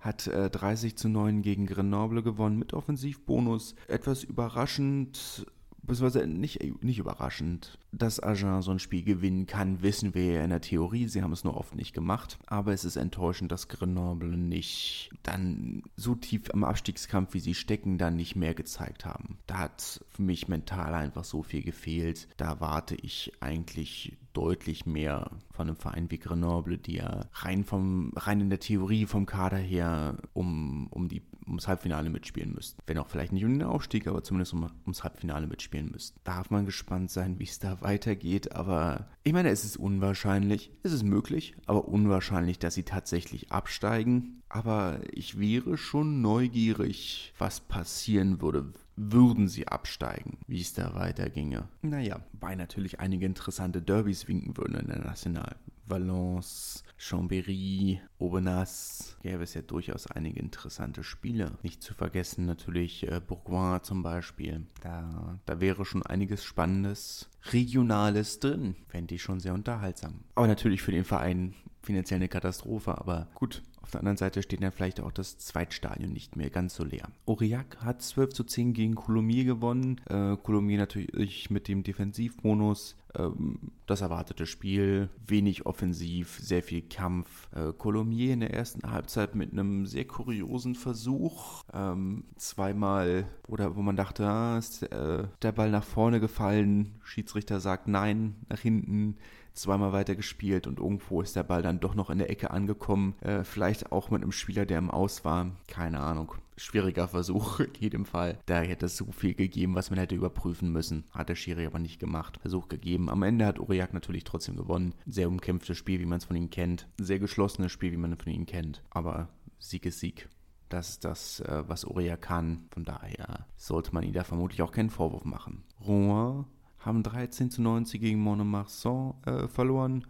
hat 0.00 0.26
äh, 0.26 0.50
30 0.50 0.96
zu 0.96 1.08
9 1.08 1.42
gegen 1.42 1.66
Grenoble 1.66 2.24
gewonnen 2.24 2.58
mit 2.58 2.74
Offensivbonus. 2.74 3.76
Etwas 3.86 4.24
überraschend 4.24 5.46
beziehungsweise 5.82 6.26
nicht, 6.26 6.82
nicht 6.82 6.98
überraschend, 6.98 7.78
dass 7.92 8.22
Agen 8.22 8.62
so 8.62 8.70
ein 8.70 8.78
Spiel 8.78 9.02
gewinnen 9.02 9.46
kann, 9.46 9.82
wissen 9.82 10.14
wir 10.14 10.24
ja 10.24 10.44
in 10.44 10.50
der 10.50 10.60
Theorie. 10.60 11.08
Sie 11.08 11.22
haben 11.22 11.32
es 11.32 11.44
nur 11.44 11.56
oft 11.56 11.74
nicht 11.74 11.92
gemacht. 11.92 12.38
Aber 12.46 12.72
es 12.72 12.84
ist 12.84 12.96
enttäuschend, 12.96 13.52
dass 13.52 13.68
Grenoble 13.68 14.36
nicht 14.36 15.10
dann 15.22 15.82
so 15.96 16.14
tief 16.14 16.50
am 16.52 16.64
Abstiegskampf, 16.64 17.34
wie 17.34 17.40
sie 17.40 17.54
stecken, 17.54 17.98
dann 17.98 18.16
nicht 18.16 18.36
mehr 18.36 18.54
gezeigt 18.54 19.04
haben. 19.04 19.38
Da 19.46 19.58
hat 19.58 20.04
für 20.10 20.22
mich 20.22 20.48
mental 20.48 20.94
einfach 20.94 21.24
so 21.24 21.42
viel 21.42 21.62
gefehlt. 21.62 22.28
Da 22.36 22.60
warte 22.60 22.94
ich 22.94 23.32
eigentlich 23.40 24.16
deutlich 24.32 24.86
mehr 24.86 25.30
von 25.50 25.68
einem 25.68 25.76
Verein 25.76 26.10
wie 26.10 26.18
Grenoble, 26.18 26.78
die 26.78 26.96
ja 26.96 27.26
rein 27.34 27.64
vom 27.64 28.12
rein 28.16 28.40
in 28.40 28.50
der 28.50 28.60
Theorie 28.60 29.06
vom 29.06 29.26
Kader 29.26 29.58
her 29.58 30.16
um, 30.32 30.86
um 30.88 31.08
die 31.08 31.22
ums 31.46 31.68
Halbfinale 31.68 32.10
mitspielen 32.10 32.52
müssten. 32.54 32.80
Wenn 32.86 32.98
auch 32.98 33.08
vielleicht 33.08 33.32
nicht 33.32 33.44
um 33.44 33.58
den 33.58 33.66
Aufstieg, 33.66 34.06
aber 34.06 34.22
zumindest 34.22 34.52
um, 34.52 34.70
ums 34.84 35.04
Halbfinale 35.04 35.46
mitspielen 35.46 35.90
müssten. 35.90 36.18
Darf 36.24 36.50
man 36.50 36.66
gespannt 36.66 37.10
sein, 37.10 37.38
wie 37.38 37.44
es 37.44 37.58
da 37.58 37.80
weitergeht, 37.80 38.52
aber 38.52 39.08
ich 39.24 39.32
meine, 39.32 39.50
es 39.50 39.64
ist 39.64 39.76
unwahrscheinlich, 39.76 40.72
es 40.82 40.92
ist 40.92 41.04
möglich, 41.04 41.54
aber 41.66 41.88
unwahrscheinlich, 41.88 42.58
dass 42.58 42.74
sie 42.74 42.84
tatsächlich 42.84 43.52
absteigen. 43.52 44.42
Aber 44.48 45.00
ich 45.12 45.38
wäre 45.38 45.78
schon 45.78 46.20
neugierig, 46.20 47.32
was 47.38 47.60
passieren 47.60 48.42
würde, 48.42 48.72
würden 48.96 49.48
sie 49.48 49.66
absteigen, 49.66 50.38
wie 50.46 50.60
es 50.60 50.74
da 50.74 50.94
weiterginge. 50.94 51.68
Naja, 51.80 52.20
weil 52.32 52.56
natürlich 52.56 53.00
einige 53.00 53.24
interessante 53.24 53.80
Derbys 53.80 54.28
winken 54.28 54.56
würden 54.56 54.76
in 54.76 54.88
der 54.88 54.98
National. 54.98 55.56
Valence, 55.86 56.84
Chambéry, 57.02 58.00
Aubenas, 58.20 59.16
gäbe 59.22 59.42
es 59.42 59.54
ja 59.54 59.62
durchaus 59.62 60.06
einige 60.06 60.38
interessante 60.38 61.02
Spiele. 61.02 61.58
Nicht 61.64 61.82
zu 61.82 61.94
vergessen 61.94 62.46
natürlich 62.46 63.10
äh, 63.10 63.20
Bourgoin 63.20 63.82
zum 63.82 64.04
Beispiel. 64.04 64.68
Da, 64.82 65.40
da 65.44 65.60
wäre 65.60 65.84
schon 65.84 66.04
einiges 66.04 66.44
Spannendes, 66.44 67.28
Regionales 67.50 68.38
drin. 68.38 68.76
Fände 68.86 69.16
ich 69.16 69.22
schon 69.22 69.40
sehr 69.40 69.52
unterhaltsam. 69.52 70.20
Aber 70.36 70.46
natürlich 70.46 70.82
für 70.82 70.92
den 70.92 71.04
Verein 71.04 71.56
finanziell 71.82 72.18
eine 72.18 72.28
Katastrophe, 72.28 72.98
aber 72.98 73.28
gut. 73.34 73.62
Auf 73.82 73.90
der 73.90 74.00
anderen 74.00 74.16
Seite 74.16 74.42
steht 74.42 74.62
dann 74.62 74.70
vielleicht 74.70 75.00
auch 75.00 75.10
das 75.10 75.38
Zweitstadion 75.38 76.12
nicht 76.12 76.36
mehr 76.36 76.50
ganz 76.50 76.76
so 76.76 76.84
leer. 76.84 77.08
Aurillac 77.26 77.78
hat 77.84 78.00
12 78.00 78.32
zu 78.32 78.44
10 78.44 78.74
gegen 78.74 78.94
Coulommiers 78.94 79.44
gewonnen. 79.44 80.00
Äh, 80.08 80.36
Coulommiers 80.36 80.78
natürlich 80.78 81.50
mit 81.50 81.66
dem 81.66 81.82
Defensivbonus. 81.82 82.96
Ähm, 83.18 83.58
das 83.86 84.00
erwartete 84.00 84.46
Spiel, 84.46 85.10
wenig 85.26 85.66
offensiv, 85.66 86.38
sehr 86.40 86.62
viel 86.62 86.82
Kampf. 86.82 87.48
Äh, 87.54 87.72
Coulommiers 87.72 88.32
in 88.34 88.40
der 88.40 88.54
ersten 88.54 88.90
Halbzeit 88.90 89.34
mit 89.34 89.52
einem 89.52 89.84
sehr 89.84 90.06
kuriosen 90.06 90.76
Versuch. 90.76 91.64
Ähm, 91.74 92.24
zweimal, 92.36 93.26
oder 93.48 93.74
wo 93.76 93.82
man 93.82 93.96
dachte, 93.96 94.26
ah, 94.26 94.58
ist 94.58 94.84
äh, 94.84 95.24
der 95.42 95.52
Ball 95.52 95.70
nach 95.70 95.84
vorne 95.84 96.20
gefallen. 96.20 96.94
Schiedsrichter 97.02 97.58
sagt 97.58 97.88
nein, 97.88 98.36
nach 98.48 98.60
hinten 98.60 99.16
zweimal 99.54 99.92
weiter 99.92 100.14
gespielt 100.14 100.66
und 100.66 100.78
irgendwo 100.78 101.20
ist 101.22 101.36
der 101.36 101.42
Ball 101.42 101.62
dann 101.62 101.80
doch 101.80 101.94
noch 101.94 102.10
in 102.10 102.18
der 102.18 102.30
Ecke 102.30 102.50
angekommen. 102.50 103.14
Äh, 103.20 103.44
vielleicht 103.44 103.92
auch 103.92 104.10
mit 104.10 104.22
einem 104.22 104.32
Spieler, 104.32 104.66
der 104.66 104.78
im 104.78 104.90
Aus 104.90 105.24
war. 105.24 105.52
Keine 105.66 106.00
Ahnung. 106.00 106.34
Schwieriger 106.56 107.08
Versuch 107.08 107.60
in 107.60 107.72
jedem 107.78 108.04
Fall. 108.04 108.38
Da 108.46 108.60
hätte 108.60 108.86
es 108.86 108.96
so 108.96 109.10
viel 109.12 109.34
gegeben, 109.34 109.74
was 109.74 109.90
man 109.90 109.98
hätte 109.98 110.14
überprüfen 110.14 110.70
müssen. 110.70 111.04
Hat 111.10 111.28
der 111.28 111.34
Schiri 111.34 111.66
aber 111.66 111.78
nicht 111.78 111.98
gemacht. 111.98 112.38
Versuch 112.40 112.68
gegeben. 112.68 113.08
Am 113.08 113.22
Ende 113.22 113.46
hat 113.46 113.58
Uriak 113.58 113.94
natürlich 113.94 114.24
trotzdem 114.24 114.56
gewonnen. 114.56 114.94
Sehr 115.06 115.28
umkämpftes 115.28 115.76
Spiel, 115.76 116.00
wie 116.00 116.06
man 116.06 116.18
es 116.18 116.24
von 116.24 116.36
ihm 116.36 116.50
kennt. 116.50 116.88
Sehr 116.98 117.18
geschlossenes 117.18 117.72
Spiel, 117.72 117.92
wie 117.92 117.96
man 117.96 118.12
es 118.12 118.22
von 118.22 118.32
ihm 118.32 118.46
kennt. 118.46 118.82
Aber 118.90 119.28
Sieg 119.58 119.86
ist 119.86 120.00
Sieg. 120.00 120.28
Das 120.68 120.88
ist 120.88 121.04
das, 121.04 121.40
äh, 121.40 121.64
was 121.66 121.84
Uriak 121.84 122.22
kann. 122.22 122.66
Von 122.70 122.84
daher 122.84 123.46
sollte 123.56 123.92
man 123.92 124.04
ihm 124.04 124.14
da 124.14 124.24
vermutlich 124.24 124.62
auch 124.62 124.72
keinen 124.72 124.88
Vorwurf 124.90 125.24
machen. 125.24 125.64
Rouen 125.86 126.46
haben 126.84 127.02
13 127.02 127.50
zu 127.50 127.62
90 127.62 128.00
gegen 128.00 128.20
Monemarsan 128.20 129.14
äh, 129.24 129.48
verloren. 129.48 130.04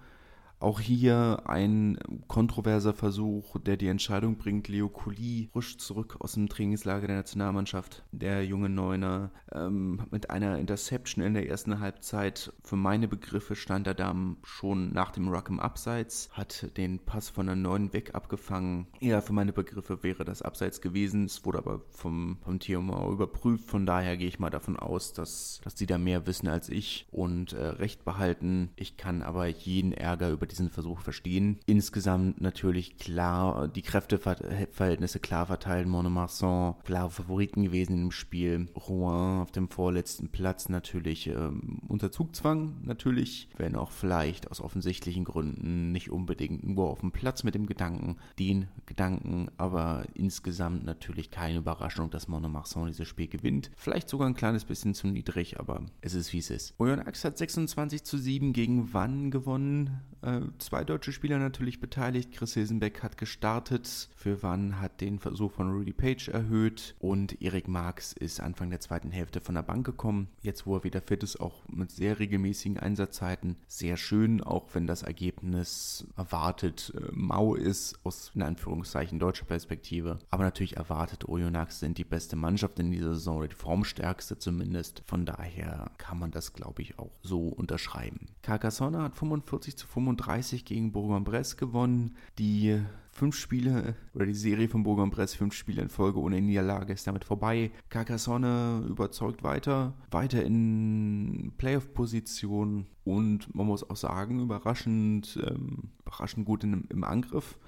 Auch 0.62 0.78
hier 0.78 1.42
ein 1.46 1.98
kontroverser 2.28 2.94
Versuch, 2.94 3.58
der 3.58 3.76
die 3.76 3.88
Entscheidung 3.88 4.36
bringt. 4.36 4.68
Leo 4.68 4.88
Colli 4.88 5.50
rutscht 5.52 5.80
zurück 5.80 6.18
aus 6.20 6.34
dem 6.34 6.48
Trainingslager 6.48 7.08
der 7.08 7.16
Nationalmannschaft. 7.16 8.04
Der 8.12 8.46
junge 8.46 8.68
Neuner 8.68 9.32
ähm, 9.50 10.02
mit 10.12 10.30
einer 10.30 10.58
Interception 10.58 11.24
in 11.24 11.34
der 11.34 11.48
ersten 11.48 11.80
Halbzeit. 11.80 12.52
Für 12.62 12.76
meine 12.76 13.08
Begriffe 13.08 13.56
stand 13.56 13.88
er 13.88 13.94
da 13.94 14.14
schon 14.44 14.92
nach 14.92 15.10
dem 15.10 15.28
Ruck 15.28 15.50
Abseits, 15.58 16.30
hat 16.32 16.76
den 16.76 17.00
Pass 17.00 17.28
von 17.28 17.46
der 17.46 17.56
Neuen 17.56 17.92
weg 17.92 18.14
abgefangen. 18.14 18.86
Ja, 19.00 19.20
für 19.20 19.32
meine 19.32 19.52
Begriffe 19.52 20.04
wäre 20.04 20.24
das 20.24 20.42
Abseits 20.42 20.80
gewesen. 20.80 21.24
Es 21.24 21.44
wurde 21.44 21.58
aber 21.58 21.80
vom, 21.90 22.38
vom 22.44 22.60
TMO 22.60 23.12
überprüft. 23.12 23.68
Von 23.68 23.84
daher 23.84 24.16
gehe 24.16 24.28
ich 24.28 24.38
mal 24.38 24.50
davon 24.50 24.76
aus, 24.76 25.12
dass, 25.12 25.60
dass 25.64 25.74
die 25.74 25.86
da 25.86 25.98
mehr 25.98 26.28
wissen 26.28 26.46
als 26.46 26.68
ich 26.68 27.08
und 27.10 27.52
äh, 27.52 27.66
Recht 27.66 28.04
behalten. 28.04 28.70
Ich 28.76 28.96
kann 28.96 29.22
aber 29.22 29.48
jeden 29.48 29.90
Ärger 29.90 30.30
über 30.30 30.46
diesen 30.52 30.70
Versuch 30.70 31.00
verstehen. 31.00 31.58
Insgesamt 31.66 32.40
natürlich 32.40 32.98
klar 32.98 33.68
die 33.68 33.82
Kräfteverhältnisse 33.82 35.18
klar 35.18 35.46
verteilt. 35.46 35.88
Monomarsan 35.88 36.74
klare 36.84 37.10
Favoriten 37.10 37.64
gewesen 37.64 38.00
im 38.00 38.10
Spiel. 38.10 38.68
Rouen 38.76 39.42
auf 39.42 39.50
dem 39.50 39.68
vorletzten 39.68 40.28
Platz 40.28 40.68
natürlich 40.68 41.28
ähm, 41.28 41.80
unter 41.88 42.12
Zugzwang 42.12 42.76
natürlich, 42.82 43.48
wenn 43.56 43.76
auch 43.76 43.90
vielleicht 43.90 44.50
aus 44.50 44.60
offensichtlichen 44.60 45.24
Gründen 45.24 45.92
nicht 45.92 46.10
unbedingt 46.10 46.64
nur 46.64 46.90
auf 46.90 47.00
dem 47.00 47.12
Platz 47.12 47.42
mit 47.42 47.54
dem 47.54 47.66
Gedanken, 47.66 48.16
den 48.38 48.68
Gedanken, 48.86 49.48
aber 49.56 50.04
insgesamt 50.14 50.84
natürlich 50.84 51.30
keine 51.30 51.58
Überraschung, 51.58 52.10
dass 52.10 52.28
Monomarsan 52.28 52.86
dieses 52.86 53.08
Spiel 53.08 53.28
gewinnt. 53.28 53.70
Vielleicht 53.76 54.08
sogar 54.08 54.28
ein 54.28 54.34
kleines 54.34 54.64
bisschen 54.64 54.94
zu 54.94 55.06
niedrig, 55.06 55.58
aber 55.58 55.86
es 56.00 56.14
ist 56.14 56.32
wie 56.32 56.38
es 56.38 56.50
ist. 56.50 56.74
Oyonnax 56.78 57.24
hat 57.24 57.38
26 57.38 58.04
zu 58.04 58.18
7 58.18 58.52
gegen 58.52 58.92
Wann 58.92 59.30
gewonnen. 59.30 60.00
Äh, 60.22 60.40
zwei 60.58 60.84
deutsche 60.84 61.12
Spieler 61.12 61.38
natürlich 61.38 61.80
beteiligt. 61.80 62.32
Chris 62.32 62.54
Hilsenbeck 62.54 63.02
hat 63.02 63.18
gestartet. 63.18 64.08
Für 64.14 64.42
Wann 64.42 64.80
hat 64.80 65.00
den 65.00 65.18
Versuch 65.18 65.52
von 65.52 65.70
Rudy 65.70 65.92
Page 65.92 66.28
erhöht. 66.28 66.94
Und 67.00 67.42
Erik 67.42 67.68
Marx 67.68 68.12
ist 68.12 68.40
Anfang 68.40 68.70
der 68.70 68.80
zweiten 68.80 69.10
Hälfte 69.10 69.40
von 69.40 69.56
der 69.56 69.62
Bank 69.62 69.84
gekommen. 69.84 70.28
Jetzt, 70.42 70.66
wo 70.66 70.76
er 70.76 70.84
wieder 70.84 71.00
fit 71.02 71.22
ist, 71.22 71.40
auch 71.40 71.68
mit 71.68 71.90
sehr 71.90 72.18
regelmäßigen 72.18 72.78
Einsatzzeiten. 72.78 73.56
Sehr 73.66 73.96
schön, 73.96 74.40
auch 74.40 74.68
wenn 74.74 74.86
das 74.86 75.02
Ergebnis 75.02 76.06
erwartet 76.16 76.92
äh, 76.96 77.10
mau 77.12 77.54
ist, 77.54 77.98
aus 78.04 78.30
in 78.34 78.42
Anführungszeichen 78.42 79.18
deutscher 79.18 79.44
Perspektive. 79.46 80.18
Aber 80.30 80.44
natürlich 80.44 80.76
erwartet 80.76 81.28
Oyonnax 81.28 81.80
sind 81.80 81.98
die 81.98 82.04
beste 82.04 82.36
Mannschaft 82.36 82.78
in 82.78 82.92
dieser 82.92 83.14
Saison 83.14 83.38
oder 83.38 83.48
die 83.48 83.56
formstärkste 83.56 84.38
zumindest. 84.38 85.02
Von 85.04 85.26
daher 85.26 85.90
kann 85.98 86.18
man 86.18 86.30
das, 86.30 86.52
glaube 86.52 86.82
ich, 86.82 86.98
auch 86.98 87.10
so 87.22 87.48
unterschreiben. 87.48 88.28
Carcassonne 88.42 89.02
hat 89.02 89.16
45 89.16 89.76
zu 89.76 89.86
35 90.16 90.64
gegen 90.64 90.92
Bourg-en-Bresse 90.92 91.56
gewonnen. 91.56 92.16
Die 92.38 92.80
fünf 93.10 93.36
Spiele 93.36 93.94
oder 94.14 94.26
die 94.26 94.34
Serie 94.34 94.68
von 94.68 94.82
Bourg-en-Bresse, 94.82 95.36
fünf 95.36 95.54
Spiele 95.54 95.82
in 95.82 95.88
Folge 95.88 96.18
ohne 96.18 96.40
Niederlage 96.40 96.92
ist 96.92 97.06
damit 97.06 97.24
vorbei. 97.24 97.70
Carcassonne 97.88 98.84
überzeugt 98.88 99.42
weiter, 99.42 99.94
weiter 100.10 100.42
in 100.44 101.52
Playoff-Position 101.58 102.86
und 103.04 103.54
man 103.54 103.66
muss 103.66 103.88
auch 103.88 103.96
sagen, 103.96 104.40
überraschend, 104.40 105.38
ähm, 105.46 105.90
überraschend 106.00 106.46
gut 106.46 106.64
in, 106.64 106.84
im 106.88 107.04
Angriff. 107.04 107.58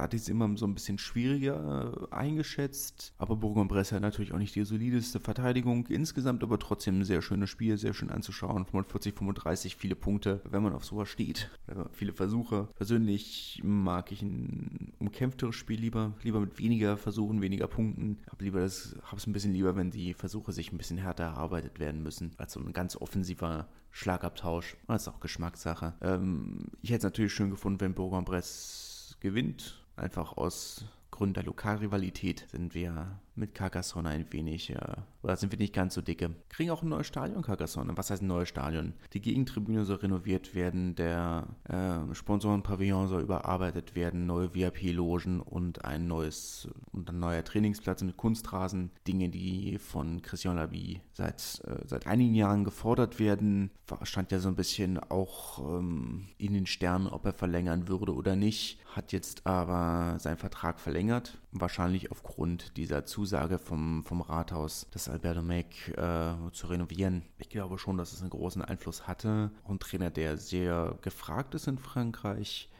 Da 0.00 0.04
hatte 0.04 0.16
ich 0.16 0.22
es 0.22 0.28
immer 0.30 0.56
so 0.56 0.66
ein 0.66 0.72
bisschen 0.72 0.96
schwieriger 0.96 1.92
äh, 2.10 2.14
eingeschätzt. 2.14 3.12
Aber 3.18 3.36
Bourg-en-Bresse 3.36 3.96
hat 3.96 4.00
natürlich 4.00 4.32
auch 4.32 4.38
nicht 4.38 4.54
die 4.54 4.64
solideste 4.64 5.20
Verteidigung. 5.20 5.86
Insgesamt 5.88 6.42
aber 6.42 6.58
trotzdem 6.58 7.00
ein 7.00 7.04
sehr 7.04 7.20
schönes 7.20 7.50
Spiel, 7.50 7.76
sehr 7.76 7.92
schön 7.92 8.08
anzuschauen. 8.08 8.64
45, 8.64 9.12
35, 9.12 9.76
viele 9.76 9.96
Punkte, 9.96 10.40
wenn 10.48 10.62
man 10.62 10.72
auf 10.72 10.86
sowas 10.86 11.10
steht. 11.10 11.50
Viele 11.92 12.14
Versuche. 12.14 12.70
Persönlich 12.76 13.60
mag 13.62 14.10
ich 14.10 14.22
ein 14.22 14.94
umkämpfteres 15.00 15.54
Spiel 15.54 15.78
lieber. 15.78 16.14
Lieber 16.22 16.40
mit 16.40 16.58
weniger 16.58 16.96
Versuchen, 16.96 17.42
weniger 17.42 17.68
Punkten. 17.68 18.20
Hab 18.30 18.40
lieber 18.40 18.60
das, 18.60 18.96
hab's 19.04 19.26
ein 19.26 19.34
bisschen 19.34 19.52
lieber, 19.52 19.76
wenn 19.76 19.90
die 19.90 20.14
Versuche 20.14 20.52
sich 20.52 20.72
ein 20.72 20.78
bisschen 20.78 20.96
härter 20.96 21.24
erarbeitet 21.24 21.78
werden 21.78 22.02
müssen. 22.02 22.30
Als 22.38 22.54
so 22.54 22.60
ein 22.60 22.72
ganz 22.72 22.96
offensiver 22.96 23.68
Schlagabtausch. 23.90 24.78
Das 24.86 25.02
ist 25.02 25.08
auch 25.08 25.20
Geschmackssache. 25.20 25.92
Ähm, 26.00 26.68
ich 26.80 26.88
hätte 26.88 27.00
es 27.00 27.04
natürlich 27.04 27.34
schön 27.34 27.50
gefunden, 27.50 27.82
wenn 27.82 27.92
Bourg-en-Bresse 27.92 29.16
gewinnt. 29.20 29.79
Einfach 30.00 30.38
aus 30.38 30.86
Gründen 31.10 31.34
der 31.34 31.42
Lokalrivalität 31.42 32.46
sind 32.50 32.74
wir 32.74 33.18
mit 33.34 33.54
Carcassonne 33.54 34.08
ein 34.08 34.32
wenig, 34.32 34.70
äh, 34.70 34.96
oder 35.22 35.36
sind 35.36 35.52
wir 35.52 35.58
nicht 35.58 35.74
ganz 35.74 35.94
so 35.94 36.00
dicke. 36.00 36.34
Kriegen 36.48 36.70
auch 36.70 36.82
ein 36.82 36.88
neues 36.88 37.06
Stadion, 37.06 37.42
Carcassonne. 37.42 37.96
Was 37.96 38.10
heißt 38.10 38.22
ein 38.22 38.26
neues 38.26 38.48
Stadion? 38.48 38.94
Die 39.12 39.20
Gegentribüne 39.20 39.84
soll 39.84 39.96
renoviert 39.96 40.54
werden, 40.54 40.94
der 40.94 41.46
äh, 41.64 42.14
Sponsorenpavillon 42.14 43.08
soll 43.08 43.22
überarbeitet 43.22 43.94
werden, 43.94 44.26
neue 44.26 44.54
VIP-Logen 44.54 45.40
und 45.40 45.84
ein 45.84 46.06
neues 46.06 46.68
und 46.92 47.10
ein 47.10 47.18
neuer 47.18 47.44
Trainingsplatz 47.44 48.02
mit 48.02 48.16
Kunstrasen. 48.16 48.90
Dinge, 49.06 49.28
die 49.28 49.78
von 49.78 50.22
Christian 50.22 50.56
Labie 50.56 51.00
seit, 51.12 51.62
äh, 51.66 51.86
seit 51.86 52.06
einigen 52.06 52.34
Jahren 52.34 52.64
gefordert 52.64 53.18
werden. 53.18 53.70
Stand 54.02 54.32
ja 54.32 54.38
so 54.38 54.48
ein 54.48 54.56
bisschen 54.56 54.98
auch 54.98 55.58
ähm, 55.58 56.28
in 56.38 56.54
den 56.54 56.66
Sternen, 56.66 57.08
ob 57.08 57.26
er 57.26 57.32
verlängern 57.32 57.88
würde 57.88 58.14
oder 58.14 58.36
nicht. 58.36 58.78
Hat 58.86 59.12
jetzt 59.12 59.46
aber 59.46 60.18
seinen 60.18 60.36
Vertrag 60.36 60.80
verlängert. 60.80 61.38
Wahrscheinlich 61.52 62.10
aufgrund 62.10 62.76
dieser 62.76 63.04
Zusage 63.04 63.58
vom, 63.58 64.04
vom 64.04 64.20
Rathaus, 64.20 64.86
das 64.92 65.09
Alberto 65.10 65.42
Mac 65.42 65.66
äh, 65.88 66.52
zu 66.52 66.66
renovieren. 66.66 67.22
Ich 67.38 67.48
glaube 67.48 67.78
schon, 67.78 67.98
dass 67.98 68.12
es 68.12 68.20
einen 68.20 68.30
großen 68.30 68.62
Einfluss 68.62 69.06
hatte. 69.06 69.50
Ein 69.68 69.78
Trainer, 69.78 70.10
der 70.10 70.36
sehr 70.36 70.98
gefragt 71.02 71.54
ist 71.54 71.68
in 71.68 71.78
Frankreich. 71.78 72.70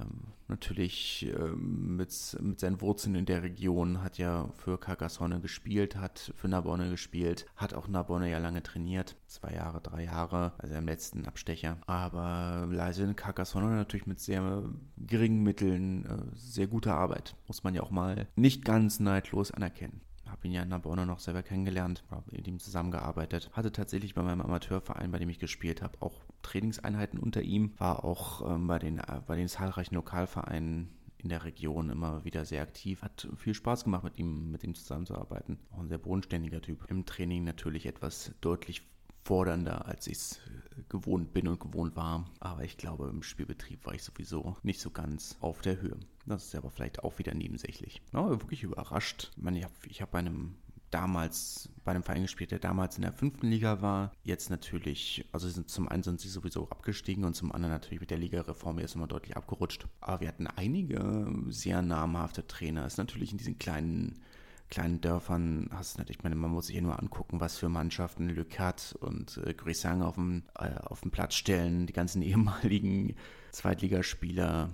Ähm, 0.00 0.32
natürlich 0.48 1.26
ähm, 1.38 1.96
mit, 1.96 2.36
mit 2.40 2.60
seinen 2.60 2.80
Wurzeln 2.80 3.14
in 3.14 3.24
der 3.24 3.42
Region, 3.42 4.02
hat 4.02 4.18
ja 4.18 4.48
für 4.56 4.78
Carcassonne 4.78 5.40
gespielt, 5.40 5.96
hat 5.96 6.32
für 6.36 6.48
Narbonne 6.48 6.90
gespielt, 6.90 7.46
hat 7.56 7.72
auch 7.72 7.88
Narbonne 7.88 8.30
ja 8.30 8.38
lange 8.38 8.62
trainiert, 8.62 9.16
zwei 9.26 9.52
Jahre, 9.54 9.80
drei 9.80 10.04
Jahre, 10.04 10.52
also 10.58 10.74
im 10.74 10.86
letzten 10.86 11.24
Abstecher. 11.26 11.78
Aber 11.86 12.66
leise 12.70 13.04
in 13.04 13.16
Carcassonne 13.16 13.70
natürlich 13.76 14.06
mit 14.06 14.20
sehr 14.20 14.64
geringen 14.98 15.42
Mitteln, 15.42 16.04
äh, 16.04 16.36
sehr 16.36 16.66
guter 16.66 16.96
Arbeit, 16.96 17.36
muss 17.46 17.64
man 17.64 17.74
ja 17.74 17.82
auch 17.82 17.90
mal 17.90 18.26
nicht 18.36 18.64
ganz 18.64 19.00
neidlos 19.00 19.50
anerkennen 19.50 20.00
habe 20.28 20.46
ihn 20.46 20.52
ja 20.52 20.62
in 20.62 20.68
Narbonne 20.68 21.06
noch 21.06 21.18
selber 21.18 21.42
kennengelernt, 21.42 22.04
habe 22.10 22.24
mit 22.30 22.46
ihm 22.46 22.58
zusammengearbeitet. 22.58 23.50
Hatte 23.52 23.72
tatsächlich 23.72 24.14
bei 24.14 24.22
meinem 24.22 24.40
Amateurverein, 24.40 25.10
bei 25.10 25.18
dem 25.18 25.28
ich 25.28 25.38
gespielt 25.38 25.82
habe, 25.82 26.00
auch 26.00 26.24
Trainingseinheiten 26.42 27.18
unter 27.18 27.42
ihm. 27.42 27.72
War 27.78 28.04
auch 28.04 28.54
ähm, 28.54 28.66
bei, 28.66 28.78
den, 28.78 28.98
äh, 28.98 29.20
bei 29.26 29.36
den 29.36 29.48
zahlreichen 29.48 29.94
Lokalvereinen 29.94 30.90
in 31.18 31.28
der 31.28 31.44
Region 31.44 31.90
immer 31.90 32.24
wieder 32.24 32.44
sehr 32.44 32.62
aktiv. 32.62 33.02
Hat 33.02 33.28
viel 33.36 33.54
Spaß 33.54 33.84
gemacht, 33.84 34.04
mit 34.04 34.18
ihm, 34.18 34.50
mit 34.50 34.64
ihm 34.64 34.74
zusammenzuarbeiten. 34.74 35.58
Auch 35.72 35.78
ein 35.80 35.88
sehr 35.88 35.98
bodenständiger 35.98 36.60
Typ. 36.60 36.86
Im 36.88 37.04
Training 37.04 37.44
natürlich 37.44 37.86
etwas 37.86 38.32
deutlich 38.40 38.82
fordernder, 39.26 39.86
als 39.86 40.06
ich 40.06 40.14
es 40.14 40.32
äh, 40.76 40.82
gewohnt 40.88 41.34
bin 41.34 41.48
und 41.48 41.60
gewohnt 41.60 41.96
war. 41.96 42.30
Aber 42.40 42.62
ich 42.62 42.76
glaube, 42.76 43.08
im 43.08 43.22
Spielbetrieb 43.22 43.84
war 43.84 43.94
ich 43.94 44.02
sowieso 44.02 44.56
nicht 44.62 44.80
so 44.80 44.90
ganz 44.90 45.36
auf 45.40 45.60
der 45.60 45.80
Höhe. 45.80 45.98
Das 46.26 46.44
ist 46.44 46.54
aber 46.54 46.70
vielleicht 46.70 47.02
auch 47.02 47.18
wieder 47.18 47.34
nebensächlich. 47.34 48.00
Aber 48.12 48.40
wirklich 48.40 48.62
überrascht. 48.62 49.32
Ich, 49.36 49.42
meine, 49.42 49.58
ich 49.58 49.64
habe 49.64 49.74
hab 50.00 50.10
bei 50.12 50.18
einem 50.20 50.54
damals 50.90 51.68
bei 51.84 51.90
einem 51.90 52.04
Verein 52.04 52.22
gespielt, 52.22 52.52
der 52.52 52.60
damals 52.60 52.96
in 52.96 53.02
der 53.02 53.12
fünften 53.12 53.48
Liga 53.48 53.82
war. 53.82 54.12
Jetzt 54.22 54.50
natürlich, 54.50 55.24
also 55.32 55.48
sind 55.48 55.68
zum 55.68 55.88
einen 55.88 56.04
sind 56.04 56.20
sie 56.20 56.28
sowieso 56.28 56.68
abgestiegen 56.70 57.24
und 57.24 57.34
zum 57.34 57.52
anderen 57.52 57.74
natürlich 57.74 58.00
mit 58.00 58.10
der 58.10 58.18
Ligareform 58.18 58.78
erst 58.78 58.94
immer 58.94 59.08
deutlich 59.08 59.36
abgerutscht. 59.36 59.86
Aber 60.00 60.20
wir 60.20 60.28
hatten 60.28 60.46
einige 60.46 61.28
sehr 61.48 61.82
namhafte 61.82 62.46
Trainer. 62.46 62.86
Ist 62.86 62.98
natürlich 62.98 63.32
in 63.32 63.38
diesen 63.38 63.58
kleinen 63.58 64.20
kleinen 64.70 65.00
Dörfern 65.00 65.68
hast 65.72 65.94
du 65.94 65.98
natürlich, 66.00 66.18
ich 66.18 66.24
meine, 66.24 66.36
man 66.36 66.50
muss 66.50 66.66
sich 66.66 66.76
ja 66.76 66.82
nur 66.82 66.98
angucken, 66.98 67.40
was 67.40 67.58
für 67.58 67.68
Mannschaften 67.68 68.28
Le 68.28 68.44
Cat 68.44 68.96
und 69.00 69.40
äh, 69.44 69.54
Grisang 69.54 70.02
auf 70.02 70.14
dem, 70.14 70.44
äh, 70.58 70.74
auf 70.84 71.00
dem 71.00 71.10
Platz 71.10 71.34
stellen, 71.34 71.86
die 71.86 71.92
ganzen 71.92 72.22
ehemaligen 72.22 73.14
Zweitligaspieler, 73.52 74.68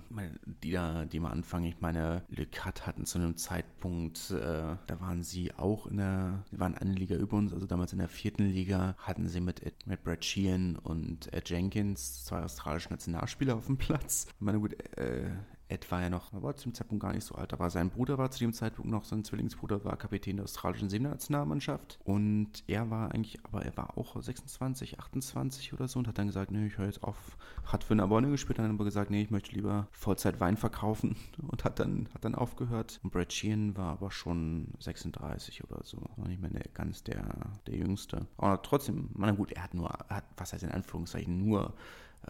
die 0.45 0.71
da, 0.71 1.05
die 1.05 1.21
mal 1.21 1.31
anfangen. 1.31 1.65
Ich 1.65 1.79
meine, 1.79 2.23
Le 2.27 2.45
Cat 2.45 2.85
hatten 2.85 3.05
zu 3.05 3.17
einem 3.17 3.37
Zeitpunkt, 3.37 4.31
äh, 4.31 4.75
da 4.87 4.99
waren 4.99 5.23
sie 5.23 5.53
auch 5.53 5.87
in 5.87 5.97
der, 5.97 6.43
waren 6.51 6.75
eine 6.75 6.91
Liga 6.91 7.15
über 7.15 7.37
uns, 7.37 7.53
also 7.53 7.65
damals 7.65 7.93
in 7.93 7.99
der 7.99 8.09
vierten 8.09 8.45
Liga, 8.45 8.95
hatten 8.97 9.29
sie 9.29 9.39
mit, 9.39 9.61
mit 9.85 10.03
Brad 10.03 10.25
Sheehan 10.25 10.75
und 10.75 11.31
Ed 11.33 11.49
Jenkins 11.49 12.25
zwei 12.25 12.43
australische 12.43 12.89
Nationalspieler 12.89 13.55
auf 13.55 13.67
dem 13.67 13.77
Platz. 13.77 14.27
Ich 14.35 14.41
meine, 14.41 14.59
gut, 14.59 14.73
äh, 14.97 15.29
Ed 15.73 15.89
war 15.89 16.01
ja 16.01 16.09
noch, 16.09 16.31
war 16.33 16.55
zu 16.55 16.69
dem 16.69 16.75
Zeitpunkt 16.75 17.01
gar 17.01 17.13
nicht 17.13 17.25
so 17.25 17.33
alt, 17.33 17.51
aber 17.51 17.69
sein 17.71 17.89
Bruder 17.89 18.19
war 18.19 18.29
zu 18.29 18.39
dem 18.39 18.53
Zeitpunkt 18.53 18.91
noch, 18.91 19.05
sein 19.05 19.23
Zwillingsbruder 19.23 19.83
war 19.83 19.97
Kapitän 19.97 20.37
der 20.37 20.43
australischen 20.43 20.87
Seenationalmannschaft 20.87 21.99
und 22.03 22.63
er 22.67 22.91
war 22.91 23.11
eigentlich, 23.11 23.43
aber 23.43 23.65
er 23.65 23.75
war 23.75 23.97
auch 23.97 24.21
26, 24.21 24.99
28 24.99 25.73
oder 25.73 25.87
so 25.87 25.97
und 25.97 26.07
hat 26.07 26.19
dann 26.19 26.27
gesagt, 26.27 26.51
nee, 26.51 26.67
ich 26.67 26.77
höre 26.77 26.85
jetzt 26.85 27.03
auf, 27.03 27.37
hat 27.65 27.83
für 27.83 27.93
eine 27.93 28.03
Abonne 28.03 28.29
gespielt, 28.29 28.59
dann 28.59 28.69
aber 28.69 28.85
gesagt, 28.85 29.09
nee, 29.09 29.23
ich 29.23 29.31
möchte 29.31 29.55
lieber 29.55 29.87
Vollzeit 29.91 30.39
Wein 30.39 30.57
verkaufen 30.57 31.15
und 31.47 31.63
hat 31.63 31.79
dann, 31.79 32.07
hat 32.13 32.23
dann 32.23 32.35
aufgehört. 32.35 32.99
Und 33.03 33.11
Brad 33.11 33.33
Sheehan 33.33 33.75
war 33.75 33.93
aber 33.93 34.11
schon 34.11 34.67
36 34.79 35.63
oder 35.63 35.83
so, 35.83 35.97
war 36.17 36.27
nicht 36.27 36.41
mehr 36.41 36.51
der, 36.51 36.65
ganz 36.73 37.03
der, 37.03 37.25
der 37.65 37.75
Jüngste. 37.75 38.27
Aber 38.37 38.61
trotzdem, 38.61 39.09
na 39.15 39.31
gut, 39.31 39.51
er 39.51 39.63
hat 39.63 39.73
nur, 39.73 39.89
hat, 39.89 40.25
was 40.37 40.53
heißt 40.53 40.63
in 40.63 40.71
Anführungszeichen, 40.71 41.35
nur 41.43 41.73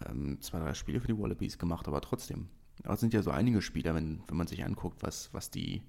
ähm, 0.08 0.40
zwei, 0.40 0.60
drei 0.60 0.74
Spiele 0.74 1.02
für 1.02 1.08
die 1.08 1.20
Wallabies 1.20 1.58
gemacht, 1.58 1.88
aber 1.88 2.02
trotzdem, 2.02 2.48
aber 2.84 2.94
es 2.94 3.00
sind 3.00 3.14
ja 3.14 3.22
so 3.22 3.32
einige 3.32 3.62
Spieler, 3.62 3.96
wenn, 3.96 4.24
wenn 4.28 4.38
man 4.38 4.48
sich 4.48 4.64
anguckt, 4.66 5.04
was, 5.04 5.34
was 5.34 5.52
die 5.52 5.84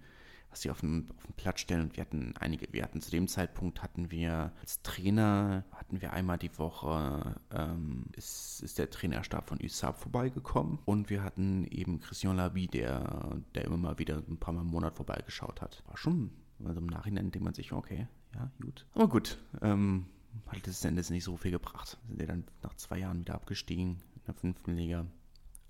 was 0.55 0.61
die 0.61 0.71
auf 0.71 0.81
dem, 0.81 1.09
auf 1.17 1.27
dem 1.27 1.35
Platz 1.35 1.61
stellen. 1.61 1.83
Und 1.83 1.97
wir 1.97 2.03
hatten 2.03 2.33
einige, 2.39 2.73
wir 2.73 2.85
hatten 2.85 3.01
zu 3.01 3.11
dem 3.11 3.27
Zeitpunkt 3.27 3.83
hatten 3.83 4.13
wir 4.13 4.53
als 4.61 4.83
Trainer, 4.83 5.65
hatten 5.73 6.01
wir 6.01 6.13
einmal 6.13 6.39
die 6.39 6.57
Woche, 6.59 7.41
ähm, 7.51 8.05
ist, 8.13 8.63
ist 8.63 8.79
der 8.79 8.89
Trainerstab 8.89 9.49
von 9.49 9.59
USAP 9.61 9.99
vorbeigekommen. 9.99 10.79
Und 10.85 11.11
wir 11.11 11.25
hatten 11.25 11.65
eben 11.65 11.99
Christian 11.99 12.37
Labi, 12.37 12.69
der, 12.69 13.41
der 13.57 13.65
immer 13.65 13.79
mal 13.79 13.99
wieder 13.99 14.23
ein 14.29 14.37
paar 14.37 14.55
Mal 14.55 14.61
im 14.61 14.69
Monat 14.69 14.95
vorbeigeschaut 14.95 15.61
hat. 15.61 15.83
War 15.89 15.97
schon, 15.97 16.31
also 16.65 16.81
im 16.81 16.87
Nachhinein 16.87 17.33
denkt 17.33 17.45
man 17.45 17.55
sich, 17.55 17.73
okay, 17.73 18.07
ja, 18.37 18.49
gut. 18.63 18.87
Aber 18.95 19.09
gut, 19.09 19.39
ähm, 19.61 20.07
hat 20.47 20.65
letzten 20.65 20.87
Endes 20.87 21.11
nicht 21.11 21.25
so 21.25 21.37
viel 21.37 21.51
gebracht. 21.51 21.99
Sind 22.07 22.21
ja 22.21 22.29
dann 22.29 22.45
nach 22.63 22.75
zwei 22.75 22.99
Jahren 22.99 23.19
wieder 23.19 23.35
abgestiegen 23.35 23.99
in 24.15 24.23
der 24.25 24.35
fünften 24.35 24.77
Liga. 24.77 25.05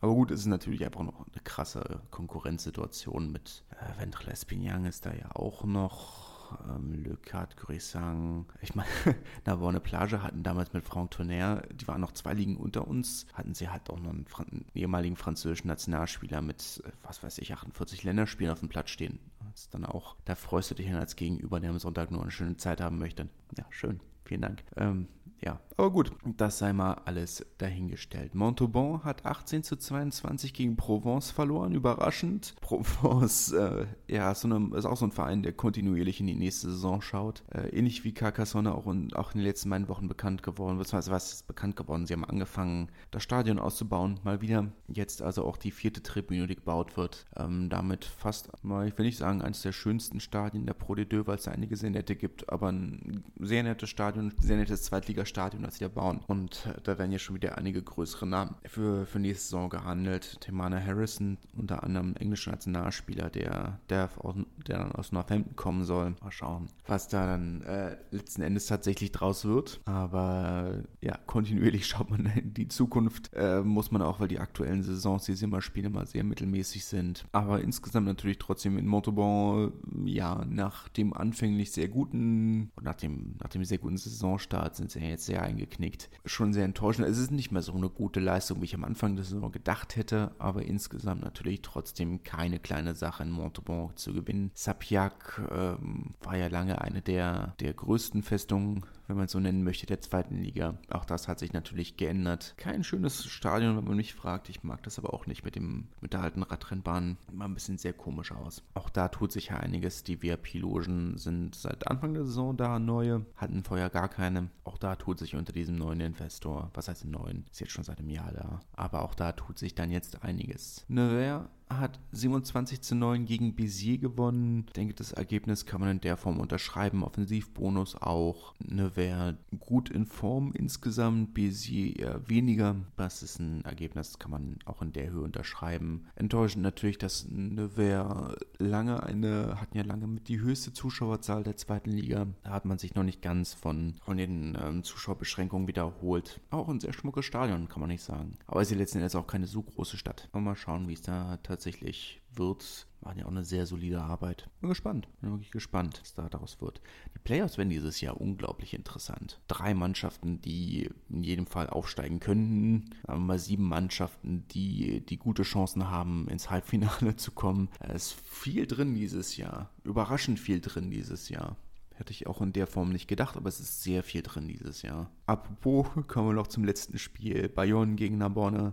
Aber 0.05 0.13
gut, 0.13 0.31
es 0.31 0.41
ist 0.41 0.47
natürlich 0.49 0.85
einfach 0.85 1.03
noch 1.03 1.21
eine 1.21 1.43
krasse 1.45 2.03
Konkurrenzsituation 2.11 3.33
mit 3.33 3.65
äh, 3.71 3.99
Ventre 3.99 4.33
Espignan 4.33 4.85
ist 4.85 5.07
da 5.07 5.15
ja 5.15 5.35
auch 5.35 5.65
noch. 5.65 6.59
Ähm, 6.69 6.93
Le 7.03 7.17
Cat, 7.17 7.57
Grisang. 7.57 8.45
Ich 8.61 8.75
meine, 8.75 8.87
Navone 9.47 9.81
Plage 9.81 10.23
hatten 10.23 10.43
damals 10.43 10.75
mit 10.75 10.85
Franck 10.85 11.13
Tonnerre, 11.13 11.67
die 11.73 11.89
waren 11.89 12.03
noch 12.03 12.13
zwei 12.13 12.35
Ligen 12.35 12.59
unter 12.59 12.87
uns, 12.87 13.25
hatten 13.33 13.55
sie 13.55 13.71
halt 13.71 13.89
auch 13.89 13.99
noch 13.99 14.11
einen, 14.11 14.27
einen 14.37 14.67
ehemaligen 14.75 15.17
französischen 15.17 15.69
Nationalspieler 15.69 16.43
mit, 16.43 16.83
äh, 16.85 16.91
was 17.03 17.23
weiß 17.23 17.39
ich, 17.39 17.55
48 17.55 18.03
Länderspielen 18.03 18.53
auf 18.53 18.61
dem 18.61 18.69
Platz 18.69 18.91
stehen. 18.91 19.21
Das 19.53 19.71
dann 19.71 19.87
auch, 19.87 20.17
da 20.27 20.35
freust 20.35 20.71
du 20.71 20.75
dich 20.75 20.87
dann 20.87 20.97
als 20.97 21.17
Gegenüber, 21.17 21.61
der 21.61 21.71
am 21.71 21.79
Sonntag 21.79 22.11
nur 22.11 22.21
eine 22.21 22.31
schöne 22.31 22.59
Zeit 22.59 22.83
haben 22.83 22.99
möchte. 22.99 23.31
Ja, 23.57 23.65
schön. 23.71 24.01
Vielen 24.27 24.43
Dank. 24.43 24.65
Ähm, 24.77 25.09
ja, 25.41 25.61
aber 25.77 25.91
gut, 25.91 26.13
das 26.25 26.59
sei 26.59 26.73
mal 26.73 26.95
alles 27.05 27.45
dahingestellt. 27.59 28.35
Montauban 28.35 29.03
hat 29.03 29.27
18 29.27 29.65
zu 29.65 29.77
22 29.77 30.55
gegen 30.55 30.77
Provence 30.77 31.33
verloren, 31.33 31.75
überraschend. 31.75 32.55
Provence, 32.61 33.53
äh, 33.53 33.87
ja, 34.09 34.31
ist, 34.31 34.43
so 34.43 34.49
eine, 34.49 34.77
ist 34.77 34.85
auch 34.85 34.97
so 34.97 35.05
ein 35.05 35.13
Verein, 35.13 35.43
der 35.43 35.53
kontinuierlich 35.53 36.21
in 36.21 36.29
die 36.29 36.37
nächste 36.37 36.71
Saison 36.71 37.03
schaut. 37.03 37.43
Äh, 37.53 37.69
ähnlich 37.71 38.05
wie 38.05 38.15
Carcassonne 38.15 38.73
auch, 38.73 38.87
in, 38.87 39.13
auch 39.15 39.33
in 39.33 39.41
den 39.41 39.47
letzten 39.47 39.69
beiden 39.69 39.89
Wochen 39.89 40.07
bekannt 40.07 40.45
geworden. 40.45 40.79
Beziehungsweise 40.79 41.11
was 41.11 41.33
ist 41.33 41.47
bekannt 41.49 41.75
geworden? 41.75 42.07
Sie 42.07 42.15
haben 42.15 42.25
angefangen, 42.25 42.89
das 43.11 43.25
Stadion 43.25 43.59
auszubauen. 43.59 44.21
Mal 44.23 44.41
wieder 44.41 44.71
jetzt 44.87 45.23
also 45.23 45.45
auch 45.45 45.57
die 45.57 45.73
vierte 45.73 46.03
Tribüne, 46.03 46.47
die 46.47 46.57
gebaut 46.57 46.97
wird. 46.97 47.27
Ähm, 47.37 47.69
damit 47.69 48.05
fast, 48.05 48.51
mal, 48.63 48.87
ich 48.87 48.97
will 48.97 49.07
nicht 49.07 49.19
sagen, 49.19 49.43
eines 49.43 49.63
der 49.63 49.73
schönsten 49.73 50.21
Stadien 50.21 50.67
der 50.67 50.75
Pro 50.75 50.95
de 50.95 51.05
Deux, 51.05 51.27
weil 51.27 51.37
es 51.37 51.49
einige 51.49 51.77
sehr 51.77 51.91
nette 51.91 52.15
gibt, 52.15 52.49
aber 52.51 52.71
ein 52.71 53.25
sehr 53.41 53.65
nettes 53.65 53.91
Stadion, 53.91 54.33
sehr 54.39 54.57
nettes 54.57 54.85
Zweitligastadion 55.25 55.63
das 55.63 55.81
wieder 55.81 55.89
bauen. 55.89 56.21
Und 56.27 56.67
äh, 56.67 56.81
da 56.83 56.99
werden 56.99 57.13
ja 57.13 57.19
schon 57.19 57.37
wieder 57.37 57.59
einige 57.59 57.83
größere 57.83 58.27
Namen 58.27 58.55
für, 58.67 59.07
für 59.07 59.19
nächste 59.19 59.45
Saison 59.45 59.71
gehandelt. 59.71 60.41
Temana 60.41 60.81
Harrison, 60.81 61.39
unter 61.57 61.83
anderem 61.83 62.15
englischer 62.17 62.53
Nationalspieler, 62.53 63.31
der, 63.31 63.79
der, 63.89 64.11
aus, 64.19 64.37
der 64.67 64.79
dann 64.79 64.93
aus 64.93 65.13
Northampton 65.13 65.57
kommen 65.57 65.85
soll. 65.85 66.15
Mal 66.23 66.31
schauen, 66.31 66.69
was 66.87 67.09
da 67.09 67.27
dann 67.27 67.63
äh, 67.63 67.97
letzten 68.11 68.43
Endes 68.43 68.67
tatsächlich 68.67 69.13
draus 69.13 69.45
wird. 69.45 69.81
Aber 69.85 70.83
ja, 71.01 71.19
kontinuierlich 71.27 71.87
schaut 71.95 72.11
man 72.11 72.27
in 72.27 72.55
die 72.55 72.69
Zukunft. 72.69 73.31
Äh, 73.35 73.63
muss 73.63 73.91
man 73.91 74.03
auch, 74.03 74.21
weil 74.21 74.29
die 74.29 74.41
aktuellen 74.41 74.83
Saisons, 74.83 75.25
die 75.25 75.35
Simmerspiele 75.35 75.91
mal 75.91 76.07
sehr 76.07 76.25
mittelmäßig 76.25 76.85
sind. 76.85 77.25
Aber 77.33 77.61
insgesamt 77.61 78.07
natürlich 78.07 78.39
trotzdem 78.39 78.79
in 78.79 78.87
Montauban, 78.87 79.73
ja, 80.05 80.45
nach 80.45 80.89
dem 80.89 81.13
anfänglich 81.13 81.73
sehr 81.73 81.89
guten, 81.89 82.71
nach 82.81 82.95
dem, 82.95 83.37
nach 83.41 83.49
dem 83.49 83.65
sehr 83.65 83.79
guten 83.79 83.97
Saisonstart 83.97 84.77
sind 84.77 84.91
sie 84.91 85.01
ja 85.01 85.14
jetzt 85.15 85.27
sehr 85.27 85.43
eingeknickt. 85.43 86.11
Schon 86.25 86.53
sehr 86.53 86.65
enttäuschend. 86.65 87.09
Es 87.09 87.19
ist 87.19 87.31
nicht 87.31 87.53
mehr 87.53 87.63
so 87.63 87.73
eine 87.73 87.89
gute 87.89 88.21
Leistung, 88.21 88.61
wie 88.61 88.67
ich 88.67 88.75
am 88.75 88.85
Anfang 88.85 89.17
der 89.17 89.25
Saison 89.25 89.51
gedacht 89.51 89.97
hätte, 89.97 90.33
aber 90.39 90.63
insgesamt 90.63 91.23
natürlich 91.23 91.63
trotzdem 91.63 92.23
keine 92.23 92.59
kleine 92.59 92.95
Sache 92.95 93.23
in 93.23 93.31
Montauban 93.31 93.97
zu 93.97 94.13
gewinnen. 94.13 94.51
Sapiac 94.55 95.41
ähm, 95.51 96.15
war 96.23 96.37
ja 96.37 96.49
lange 96.49 96.81
eine 96.81 97.03
der, 97.03 97.55
der 97.61 97.73
größten 97.73 98.23
Festungen 98.23 98.85
wenn 99.07 99.17
man 99.17 99.27
es 99.27 99.33
so 99.33 99.41
nennen 99.41 99.65
möchte, 99.65 99.87
der 99.87 100.01
zweiten 100.01 100.37
Liga. 100.37 100.79
Auch 100.91 101.05
das 101.05 101.29
hat 101.29 101.39
sich 101.39 101.53
natürlich 101.53 101.97
geändert. 101.97 102.55
Kein 102.57 102.85
schönes 102.85 103.25
Stadion, 103.27 103.77
wenn 103.77 103.85
man 103.85 103.97
mich 103.97 104.15
fragt. 104.15 104.49
Ich 104.49 104.63
mag 104.63 104.83
das 104.83 104.99
aber 104.99 105.15
auch 105.15 105.27
nicht 105.27 105.45
mit 105.45 105.57
dem 105.57 105.89
mit 106.01 106.13
der 106.13 106.23
alten 106.23 106.43
Radrennbahn. 106.43 107.17
Immer 107.33 107.47
ein 107.47 107.55
bisschen 107.55 107.79
sehr 107.79 107.93
komisch 107.93 108.33
aus. 108.33 108.63
Auch 108.75 108.91
da 108.91 109.09
tut 109.09 109.33
sich 109.33 109.49
ja 109.49 109.57
einiges. 109.59 110.05
Die 110.05 110.23
VIP-Logen 110.23 111.19
sind 111.19 111.55
seit 111.55 111.89
Anfang 111.89 112.15
der 112.15 112.25
Saison 112.25 112.57
da 112.57 112.79
neue, 112.79 113.27
hatten 113.37 113.63
vorher 113.65 113.91
gar 113.91 114.09
keine. 114.09 114.51
Auch 114.65 114.79
da 114.79 114.97
tut 114.97 115.19
sich 115.19 115.35
unter 115.35 115.53
diesem 115.53 115.77
neuen 115.77 116.01
Investor, 116.01 116.71
was 116.75 116.89
heißt 116.89 117.05
neuen, 117.05 117.45
ist 117.51 117.61
jetzt 117.61 117.73
schon 117.73 117.85
seit 117.85 117.99
einem 117.99 118.11
Jahr 118.11 118.33
da. 118.33 118.61
Aber 118.75 119.03
auch 119.03 119.15
da 119.15 119.33
tut 119.33 119.59
sich 119.59 119.75
dann 119.75 119.91
jetzt 119.91 120.23
einiges. 120.23 120.85
Nevers 120.89 121.49
hat 121.69 121.99
27 122.13 122.83
zu 122.83 122.95
9 122.95 123.25
gegen 123.25 123.55
Bézier 123.55 123.99
gewonnen. 123.99 124.65
Ich 124.67 124.73
denke, 124.75 124.95
das 124.95 125.13
Ergebnis 125.13 125.67
kann 125.67 125.81
man 125.81 125.91
in 125.91 126.01
der 126.01 126.17
Form 126.17 126.41
unterschreiben. 126.41 127.03
Offensivbonus 127.03 127.97
auch. 127.97 128.55
Nevers 128.59 129.35
gut 129.59 129.89
in 129.89 130.07
Form 130.07 130.53
insgesamt, 130.53 131.37
Bézier 131.37 131.99
eher 131.99 132.29
weniger. 132.29 132.77
Das 132.97 133.23
ist 133.23 133.41
ein 133.41 133.65
Ergebnis, 133.65 134.19
kann 134.19 134.31
man 134.31 134.59
auch 134.65 134.83
in 134.83 134.93
der 134.93 135.11
Höhe 135.11 135.23
unterschreiben. 135.23 136.07
Enttäuschend 136.17 136.63
natürlich, 136.63 136.99
dass 136.99 137.27
Nevers 137.29 138.37
lange 138.59 139.03
eine, 139.03 139.61
hatten 139.61 139.77
ja 139.77 139.85
lange 139.85 140.07
mit 140.07 140.29
die 140.29 140.41
höchste 140.41 140.73
Zuschauerzahl 140.73 141.43
der 141.43 141.57
zweiten 141.57 141.91
Liga. 141.91 142.27
Da 142.43 142.51
hat 142.51 142.65
man 142.65 142.79
sich 142.79 142.95
noch 142.95 143.05
nicht 143.05 143.23
ganz 143.23 143.55
von, 143.55 143.95
von 144.05 144.17
den 144.17 144.57
ähm, 144.61 144.83
Zuschauerbeschränkungen 144.83 145.67
wiederholt. 145.67 146.41
Auch 146.51 146.69
ein 146.69 146.81
sehr 146.81 146.93
schmuckes 146.93 147.25
Stadion, 147.25 147.69
kann 147.69 147.81
man 147.81 147.89
nicht 147.89 148.03
sagen. 148.03 148.37
Aber 148.47 148.63
ist 148.63 148.71
letzten 148.75 148.99
Endes 148.99 149.15
auch 149.15 149.27
keine 149.27 149.47
so 149.47 149.63
große 149.63 149.97
Stadt. 149.97 150.29
Mal 150.33 150.57
schauen, 150.57 150.89
wie 150.89 150.93
es 150.93 151.01
da 151.01 151.39
tatsächlich 151.39 151.54
tatsächlich 151.55 152.21
wird. 152.35 152.87
Machen 153.01 153.19
ja 153.19 153.27
auch 153.27 153.31
eine 153.31 153.45
sehr 153.45 153.67
solide 153.67 154.03
Arbeit. 154.03 154.49
Bin 154.61 154.71
gespannt. 154.71 155.09
Bin 155.21 155.31
wirklich 155.31 155.53
gespannt, 155.53 156.01
was 156.01 156.15
da 156.15 156.29
daraus 156.29 156.61
wird. 156.61 156.81
Die 157.15 157.21
Playoffs 157.21 157.59
werden 157.59 157.69
dieses 157.69 158.01
Jahr 158.01 158.21
unglaublich 158.21 158.75
interessant. 158.75 159.41
Drei 159.47 159.73
Mannschaften, 159.75 160.41
die 160.41 160.91
in 161.11 161.23
jedem 161.23 161.47
Fall 161.47 161.69
aufsteigen 161.69 162.19
könnten. 162.19 162.91
Haben 163.07 163.27
mal 163.27 163.39
sieben 163.39 163.69
Mannschaften, 163.69 164.49
die, 164.49 165.05
die 165.07 165.19
gute 165.19 165.43
Chancen 165.43 165.91
haben, 165.91 166.27
ins 166.29 166.51
Halbfinale 166.51 167.15
zu 167.17 167.31
kommen. 167.31 167.69
Es 167.79 168.07
ist 168.07 168.21
viel 168.21 168.67
drin 168.67 168.95
dieses 168.95 169.37
Jahr. 169.37 169.71
Überraschend 169.85 170.41
viel 170.41 170.61
drin 170.61 170.91
dieses 170.91 171.29
Jahr. 171.29 171.57
Hätte 171.95 172.11
ich 172.11 172.27
auch 172.27 172.41
in 172.41 172.53
der 172.53 172.67
Form 172.67 172.91
nicht 172.91 173.07
gedacht, 173.07 173.37
aber 173.37 173.49
es 173.49 173.61
ist 173.61 173.85
sehr 173.85 174.03
viel 174.03 174.23
drin 174.23 174.49
dieses 174.49 174.83
Jahr. 174.83 175.13
Apropos, 175.27 175.87
kommen 176.09 176.31
wir 176.31 176.35
noch 176.35 176.49
zum 176.49 176.65
letzten 176.65 176.99
Spiel. 176.99 177.49
Bayonne 177.49 177.95
gegen 177.95 178.19
Narbonne. 178.19 178.73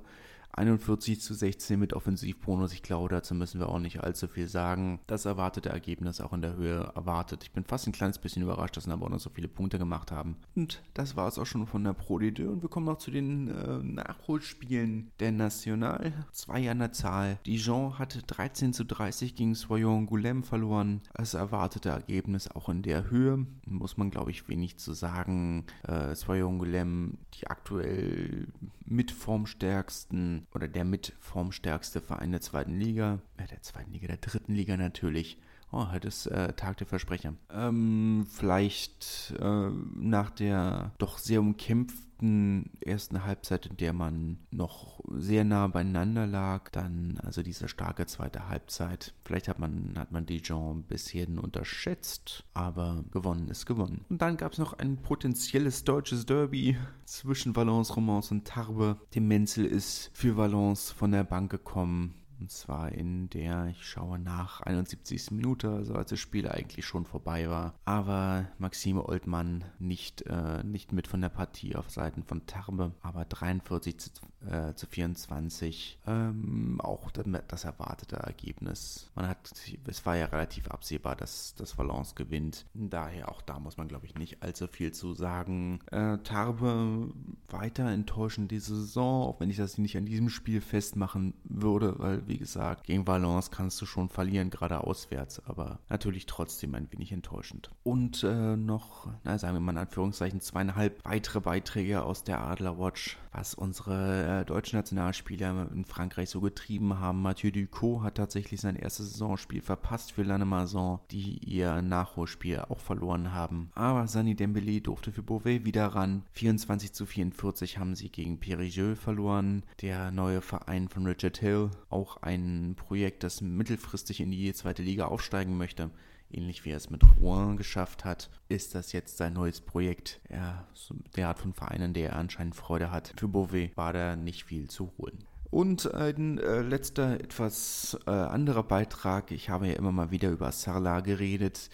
41 0.54 1.22
zu 1.22 1.34
16 1.34 1.80
mit 1.80 1.94
Offensivbonus. 1.94 2.74
Ich 2.74 2.84
glaube, 2.84 3.10
dazu 3.10 3.34
müssen 3.36 3.60
wir 3.60 3.70
auch 3.70 3.80
nicht 3.80 4.04
allzu 4.04 4.28
viel 4.28 4.48
sagen. 4.48 5.00
Das 5.08 5.26
erwartete 5.26 5.70
Ergebnis 5.70 6.22
auch 6.22 6.34
in 6.34 6.42
der 6.42 6.56
Höhe 6.56 6.92
erwartet. 6.96 7.44
Ich 7.44 7.52
bin 7.52 7.64
fast 7.64 7.88
ein 7.88 7.94
kleines 7.94 8.20
bisschen 8.20 8.44
überrascht, 8.44 8.78
dass 8.78 8.88
noch 8.88 9.02
so 9.20 9.30
viele 9.30 9.48
Punkte 9.48 9.80
gemacht 9.80 10.12
haben. 10.12 10.38
Und 10.56 10.82
das 10.94 11.16
war 11.16 11.28
es 11.28 11.38
auch 11.38 11.46
schon 11.46 11.68
von 11.68 11.84
der 11.84 11.94
Pro 11.94 12.18
D2 12.18 12.48
und 12.48 12.62
wir 12.62 12.70
kommen 12.70 12.86
noch 12.86 12.98
zu 12.98 13.12
den 13.12 13.48
äh, 13.48 13.78
Nachholspielen 13.84 15.12
der 15.20 15.32
National. 15.32 16.14
Zwei 16.32 16.70
an 16.70 16.80
der 16.80 16.92
Zahl. 16.92 17.40
Dijon 17.46 17.98
hatte 18.00 18.22
13 18.22 18.74
zu 18.74 18.86
30 18.86 19.36
gegen 19.36 19.56
Soyon 19.56 20.06
Goulem 20.06 20.44
verloren. 20.44 21.02
Das 21.14 21.34
erwartete 21.34 21.90
Ergebnis 21.90 22.50
auch 22.50 22.70
in 22.70 22.82
der 22.82 23.10
Höhe. 23.10 23.46
Muss 23.66 23.98
man, 23.98 24.12
glaube 24.12 24.32
ich, 24.32 24.48
wenig 24.48 24.78
zu 24.78 24.94
sagen. 24.94 25.66
Äh, 25.84 26.16
Soyon 26.16 26.60
Goulem, 26.60 27.18
die 27.34 27.48
aktuell 27.48 28.48
mit 28.86 29.12
formstärksten 29.12 30.41
oder 30.54 30.68
der 30.68 30.86
mit 30.86 31.14
formstärkste 31.20 32.02
Verein 32.02 32.32
der 32.32 32.42
zweiten 32.42 32.80
Liga, 32.80 33.20
äh, 33.38 33.48
der 33.48 33.62
zweiten 33.62 33.92
Liga, 33.92 34.08
der 34.08 34.18
dritten 34.18 34.54
Liga 34.54 34.78
natürlich. 34.78 35.38
Oh, 35.74 35.90
heute 35.90 36.10
ist 36.10 36.26
äh, 36.26 36.52
Tag 36.52 36.78
der 36.78 36.88
Versprecher. 36.88 37.34
Ähm, 37.50 38.26
vielleicht 38.30 39.34
äh, 39.40 39.70
nach 39.96 40.30
der 40.30 40.92
doch 40.98 41.18
sehr 41.18 41.40
umkämpften 41.40 42.70
ersten 42.82 43.24
Halbzeit, 43.24 43.68
in 43.68 43.78
der 43.78 43.94
man 43.94 44.38
noch 44.52 45.00
sehr 45.16 45.46
nah 45.46 45.68
beieinander 45.68 46.28
lag, 46.28 46.70
dann 46.72 47.18
also 47.24 47.42
diese 47.42 47.70
starke 47.70 48.06
zweite 48.06 48.50
Halbzeit. 48.50 49.14
Vielleicht 49.24 49.48
hat 49.48 49.60
man, 49.60 49.94
hat 49.98 50.12
man 50.12 50.26
Dijon 50.26 50.84
bisschen 50.84 51.40
unterschätzt, 51.40 52.44
aber 52.54 53.06
gewonnen 53.10 53.48
ist 53.48 53.66
gewonnen. 53.66 54.04
Und 54.10 54.22
dann 54.22 54.36
gab 54.36 54.52
es 54.52 54.58
noch 54.58 54.74
ein 54.74 54.98
potenzielles 54.98 55.86
deutsches 55.86 56.26
Derby 56.26 56.78
zwischen 57.06 57.56
Valence 57.56 57.96
Romance 57.96 58.32
und 58.34 58.46
Tarbes. 58.46 58.98
Dem 59.16 59.30
Menzel 59.30 59.66
ist 59.66 60.12
für 60.14 60.36
Valence 60.36 60.92
von 60.92 61.14
der 61.14 61.24
Bank 61.24 61.50
gekommen 61.50 62.16
und 62.42 62.50
zwar 62.50 62.92
in 62.92 63.30
der, 63.30 63.68
ich 63.68 63.86
schaue 63.86 64.18
nach, 64.18 64.62
71. 64.62 65.30
Minute, 65.30 65.70
also 65.70 65.94
als 65.94 66.10
das 66.10 66.20
Spiel 66.20 66.50
eigentlich 66.50 66.86
schon 66.88 67.06
vorbei 67.06 67.48
war. 67.50 67.76
Aber 67.86 68.48
Maxime 68.58 69.08
Oldmann 69.08 69.64
nicht, 69.78 70.24
äh, 70.24 70.64
nicht 70.64 70.92
mit 70.92 71.08
von 71.08 71.22
der 71.22 71.30
Partie 71.30 71.76
auf 71.76 71.92
Seiten 71.92 72.24
von 72.24 72.48
Tarbe, 72.48 72.94
aber 73.04 73.26
43 73.26 74.00
zu, 74.00 74.12
äh, 74.50 74.74
zu 74.74 74.88
24. 74.88 76.00
Ähm, 76.08 76.82
auch 76.82 77.12
das 77.12 77.64
erwartete 77.64 78.16
Ergebnis. 78.16 79.12
Man 79.14 79.28
hat, 79.28 79.52
es 79.86 80.06
war 80.08 80.16
ja 80.16 80.26
relativ 80.26 80.68
absehbar, 80.70 81.16
dass 81.16 81.54
das 81.54 81.78
Valence 81.78 82.16
gewinnt. 82.16 82.66
Daher 82.74 83.30
auch 83.30 83.44
da 83.44 83.60
muss 83.60 83.78
man, 83.78 83.88
glaube 83.88 84.08
ich, 84.08 84.16
nicht 84.16 84.42
allzu 84.42 84.68
viel 84.68 84.92
zu 84.92 85.14
sagen. 85.14 85.80
Äh, 85.92 86.18
Tarbe 86.20 87.12
weiter 87.50 87.88
enttäuschend 87.92 88.50
diese 88.50 88.76
Saison, 88.76 89.28
auch 89.28 89.40
wenn 89.40 89.52
ich 89.52 89.58
das 89.58 89.78
nicht 89.78 89.96
an 89.96 90.06
diesem 90.06 90.30
Spiel 90.30 90.60
festmachen 90.60 91.36
würde, 91.44 92.00
weil 92.00 92.28
wie 92.32 92.38
gesagt, 92.38 92.86
gegen 92.86 93.06
Valence 93.06 93.52
kannst 93.52 93.82
du 93.82 93.86
schon 93.86 94.08
verlieren, 94.08 94.50
gerade 94.50 94.82
auswärts, 94.82 95.42
aber 95.46 95.80
natürlich 95.90 96.28
trotzdem 96.28 96.74
ein 96.76 96.90
wenig 96.90 97.12
enttäuschend. 97.12 97.70
Und 97.84 98.24
äh, 98.24 98.56
noch, 98.56 99.10
na, 99.26 99.38
sagen 99.38 99.56
wir 99.56 99.60
mal 99.60 99.74
in 99.74 99.80
Anführungszeichen, 99.80 100.40
zweieinhalb 100.40 101.04
weitere 101.04 101.42
Beiträge 101.42 102.04
aus 102.04 102.24
der 102.24 102.42
Adler 102.42 102.80
Watch, 102.80 103.18
was 103.32 103.54
unsere 103.54 104.42
äh, 104.42 104.46
deutschen 104.46 104.78
Nationalspieler 104.78 105.70
in 105.74 105.86
Frankreich 105.86 106.30
so 106.30 106.42
getrieben 106.42 107.00
haben. 107.00 107.22
Mathieu 107.22 107.52
Ducot 107.52 108.04
hat 108.04 108.16
tatsächlich 108.16 108.60
sein 108.60 108.76
erstes 108.76 109.12
Saisonspiel 109.12 109.62
verpasst 109.62 110.12
für 110.12 110.24
Lannemazon, 110.24 111.00
die 111.12 111.38
ihr 111.38 111.82
Nachholspiel 111.82 112.60
auch 112.60 112.80
verloren 112.80 113.34
haben. 113.34 113.72
Aber 113.74 114.08
Sani 114.08 114.36
Dembele 114.36 114.82
durfte 114.82 115.12
für 115.12 115.24
Beauvais 115.24 115.64
wieder 115.64 115.88
ran. 115.88 116.24
24 116.34 116.94
zu 116.94 117.06
44 117.06 117.78
haben 117.78 117.96
sie 117.96 118.10
gegen 118.10 118.40
Périgueux 118.40 118.96
verloren. 118.96 119.64
Der 119.82 120.12
neue 120.12 120.42
Verein 120.42 120.90
von 120.90 121.06
Richard 121.06 121.38
Hill, 121.38 121.72
auch 121.90 122.18
ein 122.18 122.76
Projekt, 122.76 123.24
das 123.24 123.42
mittelfristig 123.42 124.20
in 124.20 124.32
die 124.32 124.54
zweite 124.54 124.84
Liga 124.84 125.06
aufsteigen 125.06 125.58
möchte. 125.58 125.90
Ähnlich 126.34 126.66
wie 126.66 126.72
er 126.72 126.78
es 126.78 126.90
mit 126.90 127.04
Rouen 127.20 127.58
geschafft 127.58 128.06
hat, 128.06 128.30
ist 128.50 128.76
das 128.76 128.92
jetzt 128.92 129.18
sein 129.18 129.34
neues 129.34 129.62
Projekt. 129.62 130.20
Er, 130.30 130.68
der 131.16 131.28
Art 131.28 131.40
von 131.40 131.54
Vereinen, 131.54 131.94
der 131.94 132.12
er 132.12 132.16
anscheinend 132.16 132.56
Freude 132.56 132.92
hat. 132.92 133.14
Für 133.18 133.28
Beauvais 133.28 133.72
war 133.76 133.94
da 133.94 134.16
nicht 134.16 134.46
viel 134.46 134.70
zu 134.70 134.92
holen. 134.98 135.20
Und 135.50 135.94
ein 135.94 136.38
äh, 136.38 136.62
letzter, 136.62 137.20
etwas 137.20 138.00
äh, 138.08 138.12
anderer 138.12 138.64
Beitrag. 138.64 139.32
Ich 139.32 139.50
habe 139.50 139.68
ja 139.68 139.74
immer 139.74 139.92
mal 139.92 140.10
wieder 140.10 140.30
über 140.30 140.52
Sarla 140.54 141.02
geredet. 141.02 141.70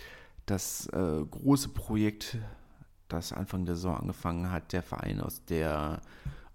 Das 0.48 0.88
äh, 0.88 1.24
große 1.30 1.70
Projekt, 1.70 2.40
das 3.08 3.34
Anfang 3.34 3.66
der 3.66 3.76
Saison 3.76 3.98
angefangen 3.98 4.52
hat, 4.52 4.74
der 4.74 4.82
Verein 4.82 5.22
aus 5.22 5.46
der 5.46 6.02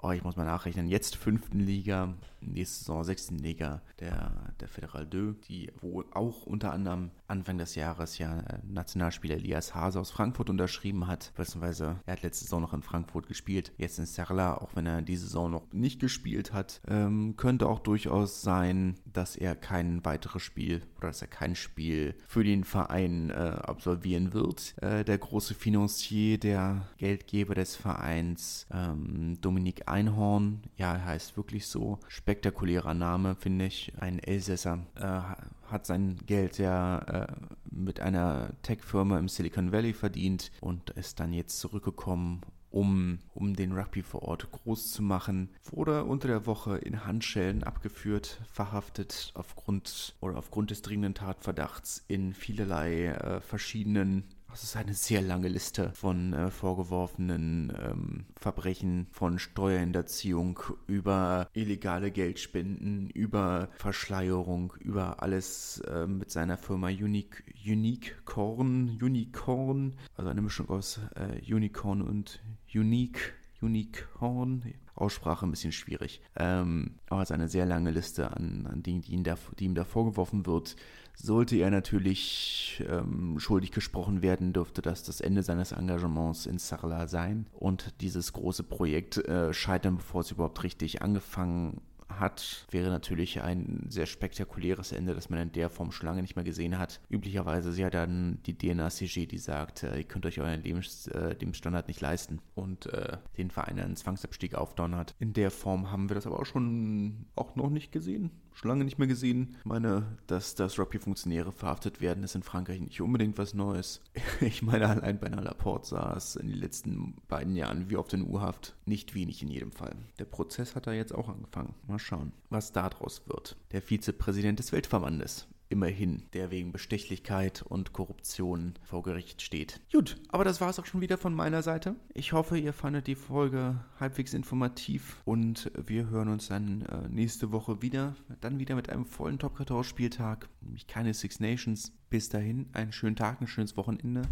oh, 0.03 0.11
ich 0.11 0.25
muss 0.25 0.37
mal 0.37 0.45
nachrechnen, 0.45 0.89
jetzt 0.89 1.17
fünften 1.17 1.61
Liga, 1.61 2.15
nächste 2.41 2.81
Saison 2.81 3.05
sechsten 3.05 3.39
Liga 3.39 3.83
der, 4.01 4.53
der 4.61 4.69
Federal 4.69 5.09
2, 5.09 5.35
die 5.49 5.71
wo 5.81 6.05
auch 6.13 6.45
unter 6.45 6.73
anderem 6.73 7.11
Anfang 7.29 7.57
des 7.57 7.77
Jahres 7.77 8.19
ja 8.19 8.41
äh, 8.41 8.59
Nationalspieler 8.69 9.37
Elias 9.37 9.75
Hase 9.75 10.01
aus 10.01 10.11
Frankfurt 10.11 10.51
unterschrieben 10.51 11.07
hat, 11.07 11.33
beziehungsweise 11.37 12.01
er 12.05 12.13
hat 12.15 12.23
letzte 12.23 12.45
Saison 12.45 12.61
noch 12.61 12.75
in 12.75 12.83
Frankfurt 12.83 13.29
gespielt, 13.29 13.73
jetzt 13.79 13.99
in 13.99 14.07
Serla, 14.07 14.57
auch 14.57 14.75
wenn 14.75 14.87
er 14.87 15.03
diese 15.03 15.27
Saison 15.27 15.51
noch 15.51 15.73
nicht 15.73 16.01
gespielt 16.01 16.53
hat, 16.53 16.81
ähm, 16.89 17.37
könnte 17.37 17.69
auch 17.69 17.79
durchaus 17.79 18.43
sein, 18.43 18.97
dass 19.05 19.37
er 19.37 19.55
kein 19.55 20.05
weiteres 20.05 20.43
Spiel 20.43 20.83
oder 20.99 21.09
dass 21.09 21.23
er 21.23 21.29
kein 21.29 21.55
Spiel 21.55 22.17
für 22.27 22.43
den 22.43 22.65
Verein 22.65 23.31
äh, 23.31 23.35
absolvieren 23.35 24.33
wird. 24.33 24.75
Äh, 24.83 25.05
der 25.05 25.19
große 25.19 25.55
Financier, 25.55 26.39
der 26.39 26.89
Geldgeber 26.99 27.55
des 27.55 27.77
Vereins, 27.77 28.67
ähm, 28.73 29.41
Dominik 29.41 29.89
Einhorn, 29.93 30.63
ja, 30.77 30.95
er 30.95 31.05
heißt 31.05 31.37
wirklich 31.37 31.67
so, 31.67 31.99
spektakulärer 32.09 32.95
Name, 32.95 33.35
finde 33.35 33.67
ich, 33.67 33.93
ein 34.01 34.19
Elsässer, 34.19 34.81
äh, 34.97 35.71
hat 35.71 35.87
sein 35.87 36.19
Geld 36.27 36.59
ja 36.59 36.99
äh, 36.99 37.27
mit 37.71 38.01
einer 38.01 38.51
Tech-Firma 38.63 39.19
im 39.19 39.29
Silicon 39.29 39.73
Valley 39.73 39.93
verdient 39.93 40.51
und 40.61 40.91
ist 40.91 41.21
dann 41.21 41.33
jetzt 41.33 41.59
zurückgekommen 41.59 42.43
um, 42.73 43.19
um 43.35 43.55
den 43.55 43.73
Rugby 43.73 44.03
vor 44.03 44.23
Ort 44.23 44.51
groß 44.51 44.93
zu 44.93 45.03
machen, 45.03 45.51
wurde 45.71 46.05
unter 46.05 46.29
der 46.29 46.47
Woche 46.47 46.79
in 46.79 47.05
Handschellen 47.05 47.63
abgeführt, 47.63 48.41
verhaftet 48.51 49.31
aufgrund 49.35 50.17
oder 50.21 50.39
aufgrund 50.39 50.71
des 50.71 50.83
dringenden 50.83 51.15
Tatverdachts 51.15 52.03
in 52.09 52.33
vielerlei 52.33 53.07
äh, 53.07 53.41
verschiedenen 53.41 54.25
das 54.53 54.65
ist 54.65 54.77
eine 54.77 54.93
sehr 54.93 55.23
lange 55.23 55.49
Liste 55.49 55.93
von 55.95 56.35
äh, 56.35 56.51
vorgeworfenen 56.51 57.73
ähm, 57.83 58.25
Verbrechen, 58.37 59.07
von 59.11 59.39
Steuerhinterziehung 59.39 60.61
über 60.87 61.49
illegale 61.55 62.11
Geldspenden, 62.11 63.09
über 63.09 63.69
Verschleierung, 63.79 64.75
über 64.79 65.23
alles 65.23 65.81
äh, 65.89 66.07
mit 66.07 66.31
seiner 66.31 66.59
Firma 66.59 66.89
Unique, 66.89 67.45
Unicorn, 67.67 68.99
Unicorn, 69.01 69.95
also 70.17 70.31
eine 70.31 70.43
Mischung 70.43 70.69
aus 70.69 71.01
äh, 71.15 71.53
Unicorn 71.53 72.03
und 72.03 72.43
Unique, 72.75 73.33
Unicorn, 73.63 74.75
Aussprache 74.95 75.47
ein 75.47 75.51
bisschen 75.51 75.73
schwierig. 75.73 76.21
Ähm, 76.37 76.97
aber 77.09 77.23
es 77.23 77.31
ist 77.31 77.35
eine 77.35 77.49
sehr 77.49 77.65
lange 77.65 77.91
Liste 77.91 78.37
an, 78.37 78.69
an 78.71 78.83
Dingen, 78.83 79.01
die 79.01 79.13
ihm, 79.13 79.25
da, 79.25 79.37
die 79.59 79.65
ihm 79.65 79.75
da 79.75 79.85
vorgeworfen 79.85 80.45
wird. 80.45 80.77
Sollte 81.15 81.57
er 81.57 81.71
natürlich 81.71 82.83
ähm, 82.89 83.39
schuldig 83.39 83.71
gesprochen 83.71 84.23
werden, 84.23 84.53
dürfte 84.53 84.83
das 84.83 85.03
das 85.03 85.21
Ende 85.21 85.43
seines 85.43 85.73
Engagements 85.73 86.47
in 86.47 86.59
Sarla 86.59 87.07
sein 87.07 87.47
und 87.53 87.95
dieses 88.01 88.33
große 88.33 88.65
Projekt 88.65 89.19
äh, 89.19 89.53
scheitern, 89.53 89.97
bevor 89.97 90.23
es 90.23 90.31
überhaupt 90.31 90.63
richtig 90.65 91.03
angefangen 91.03 91.81
hat, 92.19 92.67
wäre 92.71 92.91
natürlich 92.91 93.43
ein 93.43 93.87
sehr 93.89 94.07
spektakuläres 94.07 94.93
Ende, 94.93 95.15
das 95.15 95.31
man 95.31 95.41
in 95.41 95.53
der 95.53 95.71
Form 95.71 95.93
schon 95.93 96.07
lange 96.07 96.23
nicht 96.23 96.37
mehr 96.37 96.45
gesehen 96.45 96.79
hat. 96.79 97.01
Üblicherweise 97.09 97.71
ist 97.71 97.79
ja 97.79 97.91
dann 97.91 98.39
die 98.47 98.57
DNA-CG, 98.57 99.27
die 99.27 99.39
sagt, 99.39 99.83
äh, 99.83 99.99
ihr 99.99 100.05
könnt 100.05 100.27
euch 100.27 100.41
euren 100.41 100.63
Lebens, 100.63 101.07
äh, 101.09 101.35
Lebensstandard 101.39 101.89
nicht 101.89 102.01
leisten 102.01 102.41
und 102.55 102.87
äh, 102.87 103.19
den 103.37 103.51
Verein 103.51 103.79
einen 103.79 103.97
Zwangsabstieg 103.97 104.55
aufdonnert. 104.55 105.15
In 105.19 105.33
der 105.33 105.51
Form 105.51 105.91
haben 105.91 106.09
wir 106.09 106.15
das 106.15 106.27
aber 106.27 106.41
auch 106.41 106.47
schon 106.47 107.27
auch 107.37 107.57
noch 107.57 107.71
nicht 107.71 107.93
gesehen 107.93 108.31
schon 108.55 108.69
lange 108.69 108.85
nicht 108.85 108.99
mehr 108.99 109.09
gesehen. 109.09 109.57
Ich 109.59 109.65
meine, 109.65 110.19
dass, 110.27 110.55
dass 110.55 110.79
Rugby-Funktionäre 110.79 111.53
verhaftet 111.53 112.01
werden, 112.01 112.25
ist 112.25 112.35
in 112.35 112.43
Frankreich 112.43 112.81
nicht 112.81 113.01
unbedingt 113.01 113.39
was 113.39 113.55
Neues. 113.55 114.01
Ich 114.41 114.63
meine, 114.63 114.89
allein 114.89 115.21
bei 115.21 115.29
einer 115.29 115.43
Laporte 115.43 115.89
saß 115.91 116.37
in 116.37 116.49
den 116.49 116.59
letzten 116.59 117.15
beiden 117.29 117.55
Jahren 117.55 117.91
wie 117.91 117.97
auf 117.97 118.09
den 118.09 118.23
U-Haft. 118.23 118.75
Nicht 118.87 119.15
wenig 119.15 119.41
in 119.43 119.49
jedem 119.49 119.73
Fall. 119.73 119.95
Der 120.19 120.25
Prozess 120.25 120.75
hat 120.75 120.87
da 120.87 120.93
jetzt 120.93 121.15
auch 121.15 121.29
angefangen. 121.29 121.75
Mal 121.87 121.99
schauen, 121.99 122.33
was 122.51 122.73
daraus 122.73 123.23
wird. 123.27 123.57
Der 123.71 123.83
Vizepräsident 123.83 124.59
des 124.59 124.73
Weltverbandes 124.73 125.47
immerhin, 125.73 126.23
der 126.35 126.51
wegen 126.51 126.71
Bestechlichkeit 126.71 127.63
und 127.63 127.93
Korruption 127.93 128.75
vor 128.83 129.03
Gericht 129.03 129.43
steht. 129.43 129.81
Gut, 129.91 130.19
aber 130.29 130.45
das 130.45 130.61
war 130.61 130.71
es 130.71 130.79
auch 130.79 130.87
schon 130.87 131.01
wieder 131.01 131.19
von 131.19 131.35
meiner 131.35 131.63
Seite. 131.63 131.97
Ich 132.15 132.33
hoffe, 132.33 132.59
ihr 132.59 132.73
fandet 132.73 133.07
die 133.07 133.15
Folge 133.15 133.81
halbwegs 133.99 134.35
informativ 134.35 135.23
und 135.25 135.73
wir 135.87 136.11
hören 136.11 136.29
uns 136.29 136.49
dann 136.49 136.83
äh, 136.83 137.09
nächste 137.09 137.53
Woche 137.53 137.83
wieder. 137.83 138.15
Dann 138.41 138.59
wieder 138.59 138.75
mit 138.75 138.91
einem 138.91 139.07
vollen 139.07 139.39
Top 139.39 139.57
14 139.57 139.83
Spieltag, 139.83 140.49
nämlich 140.61 140.87
keine 140.87 141.15
Six 141.15 141.41
Nations. 141.41 141.93
Bis 142.11 142.29
dahin, 142.29 142.69
einen 142.73 142.93
schönen 142.93 143.17
Tag, 143.17 143.41
ein 143.41 143.47
schönes 143.47 143.77
Wochenende. 143.77 144.23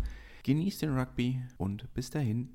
Genießt 0.42 0.83
den 0.83 0.96
Rugby 0.96 1.42
und 1.59 1.92
bis 1.94 2.11
dahin. 2.11 2.48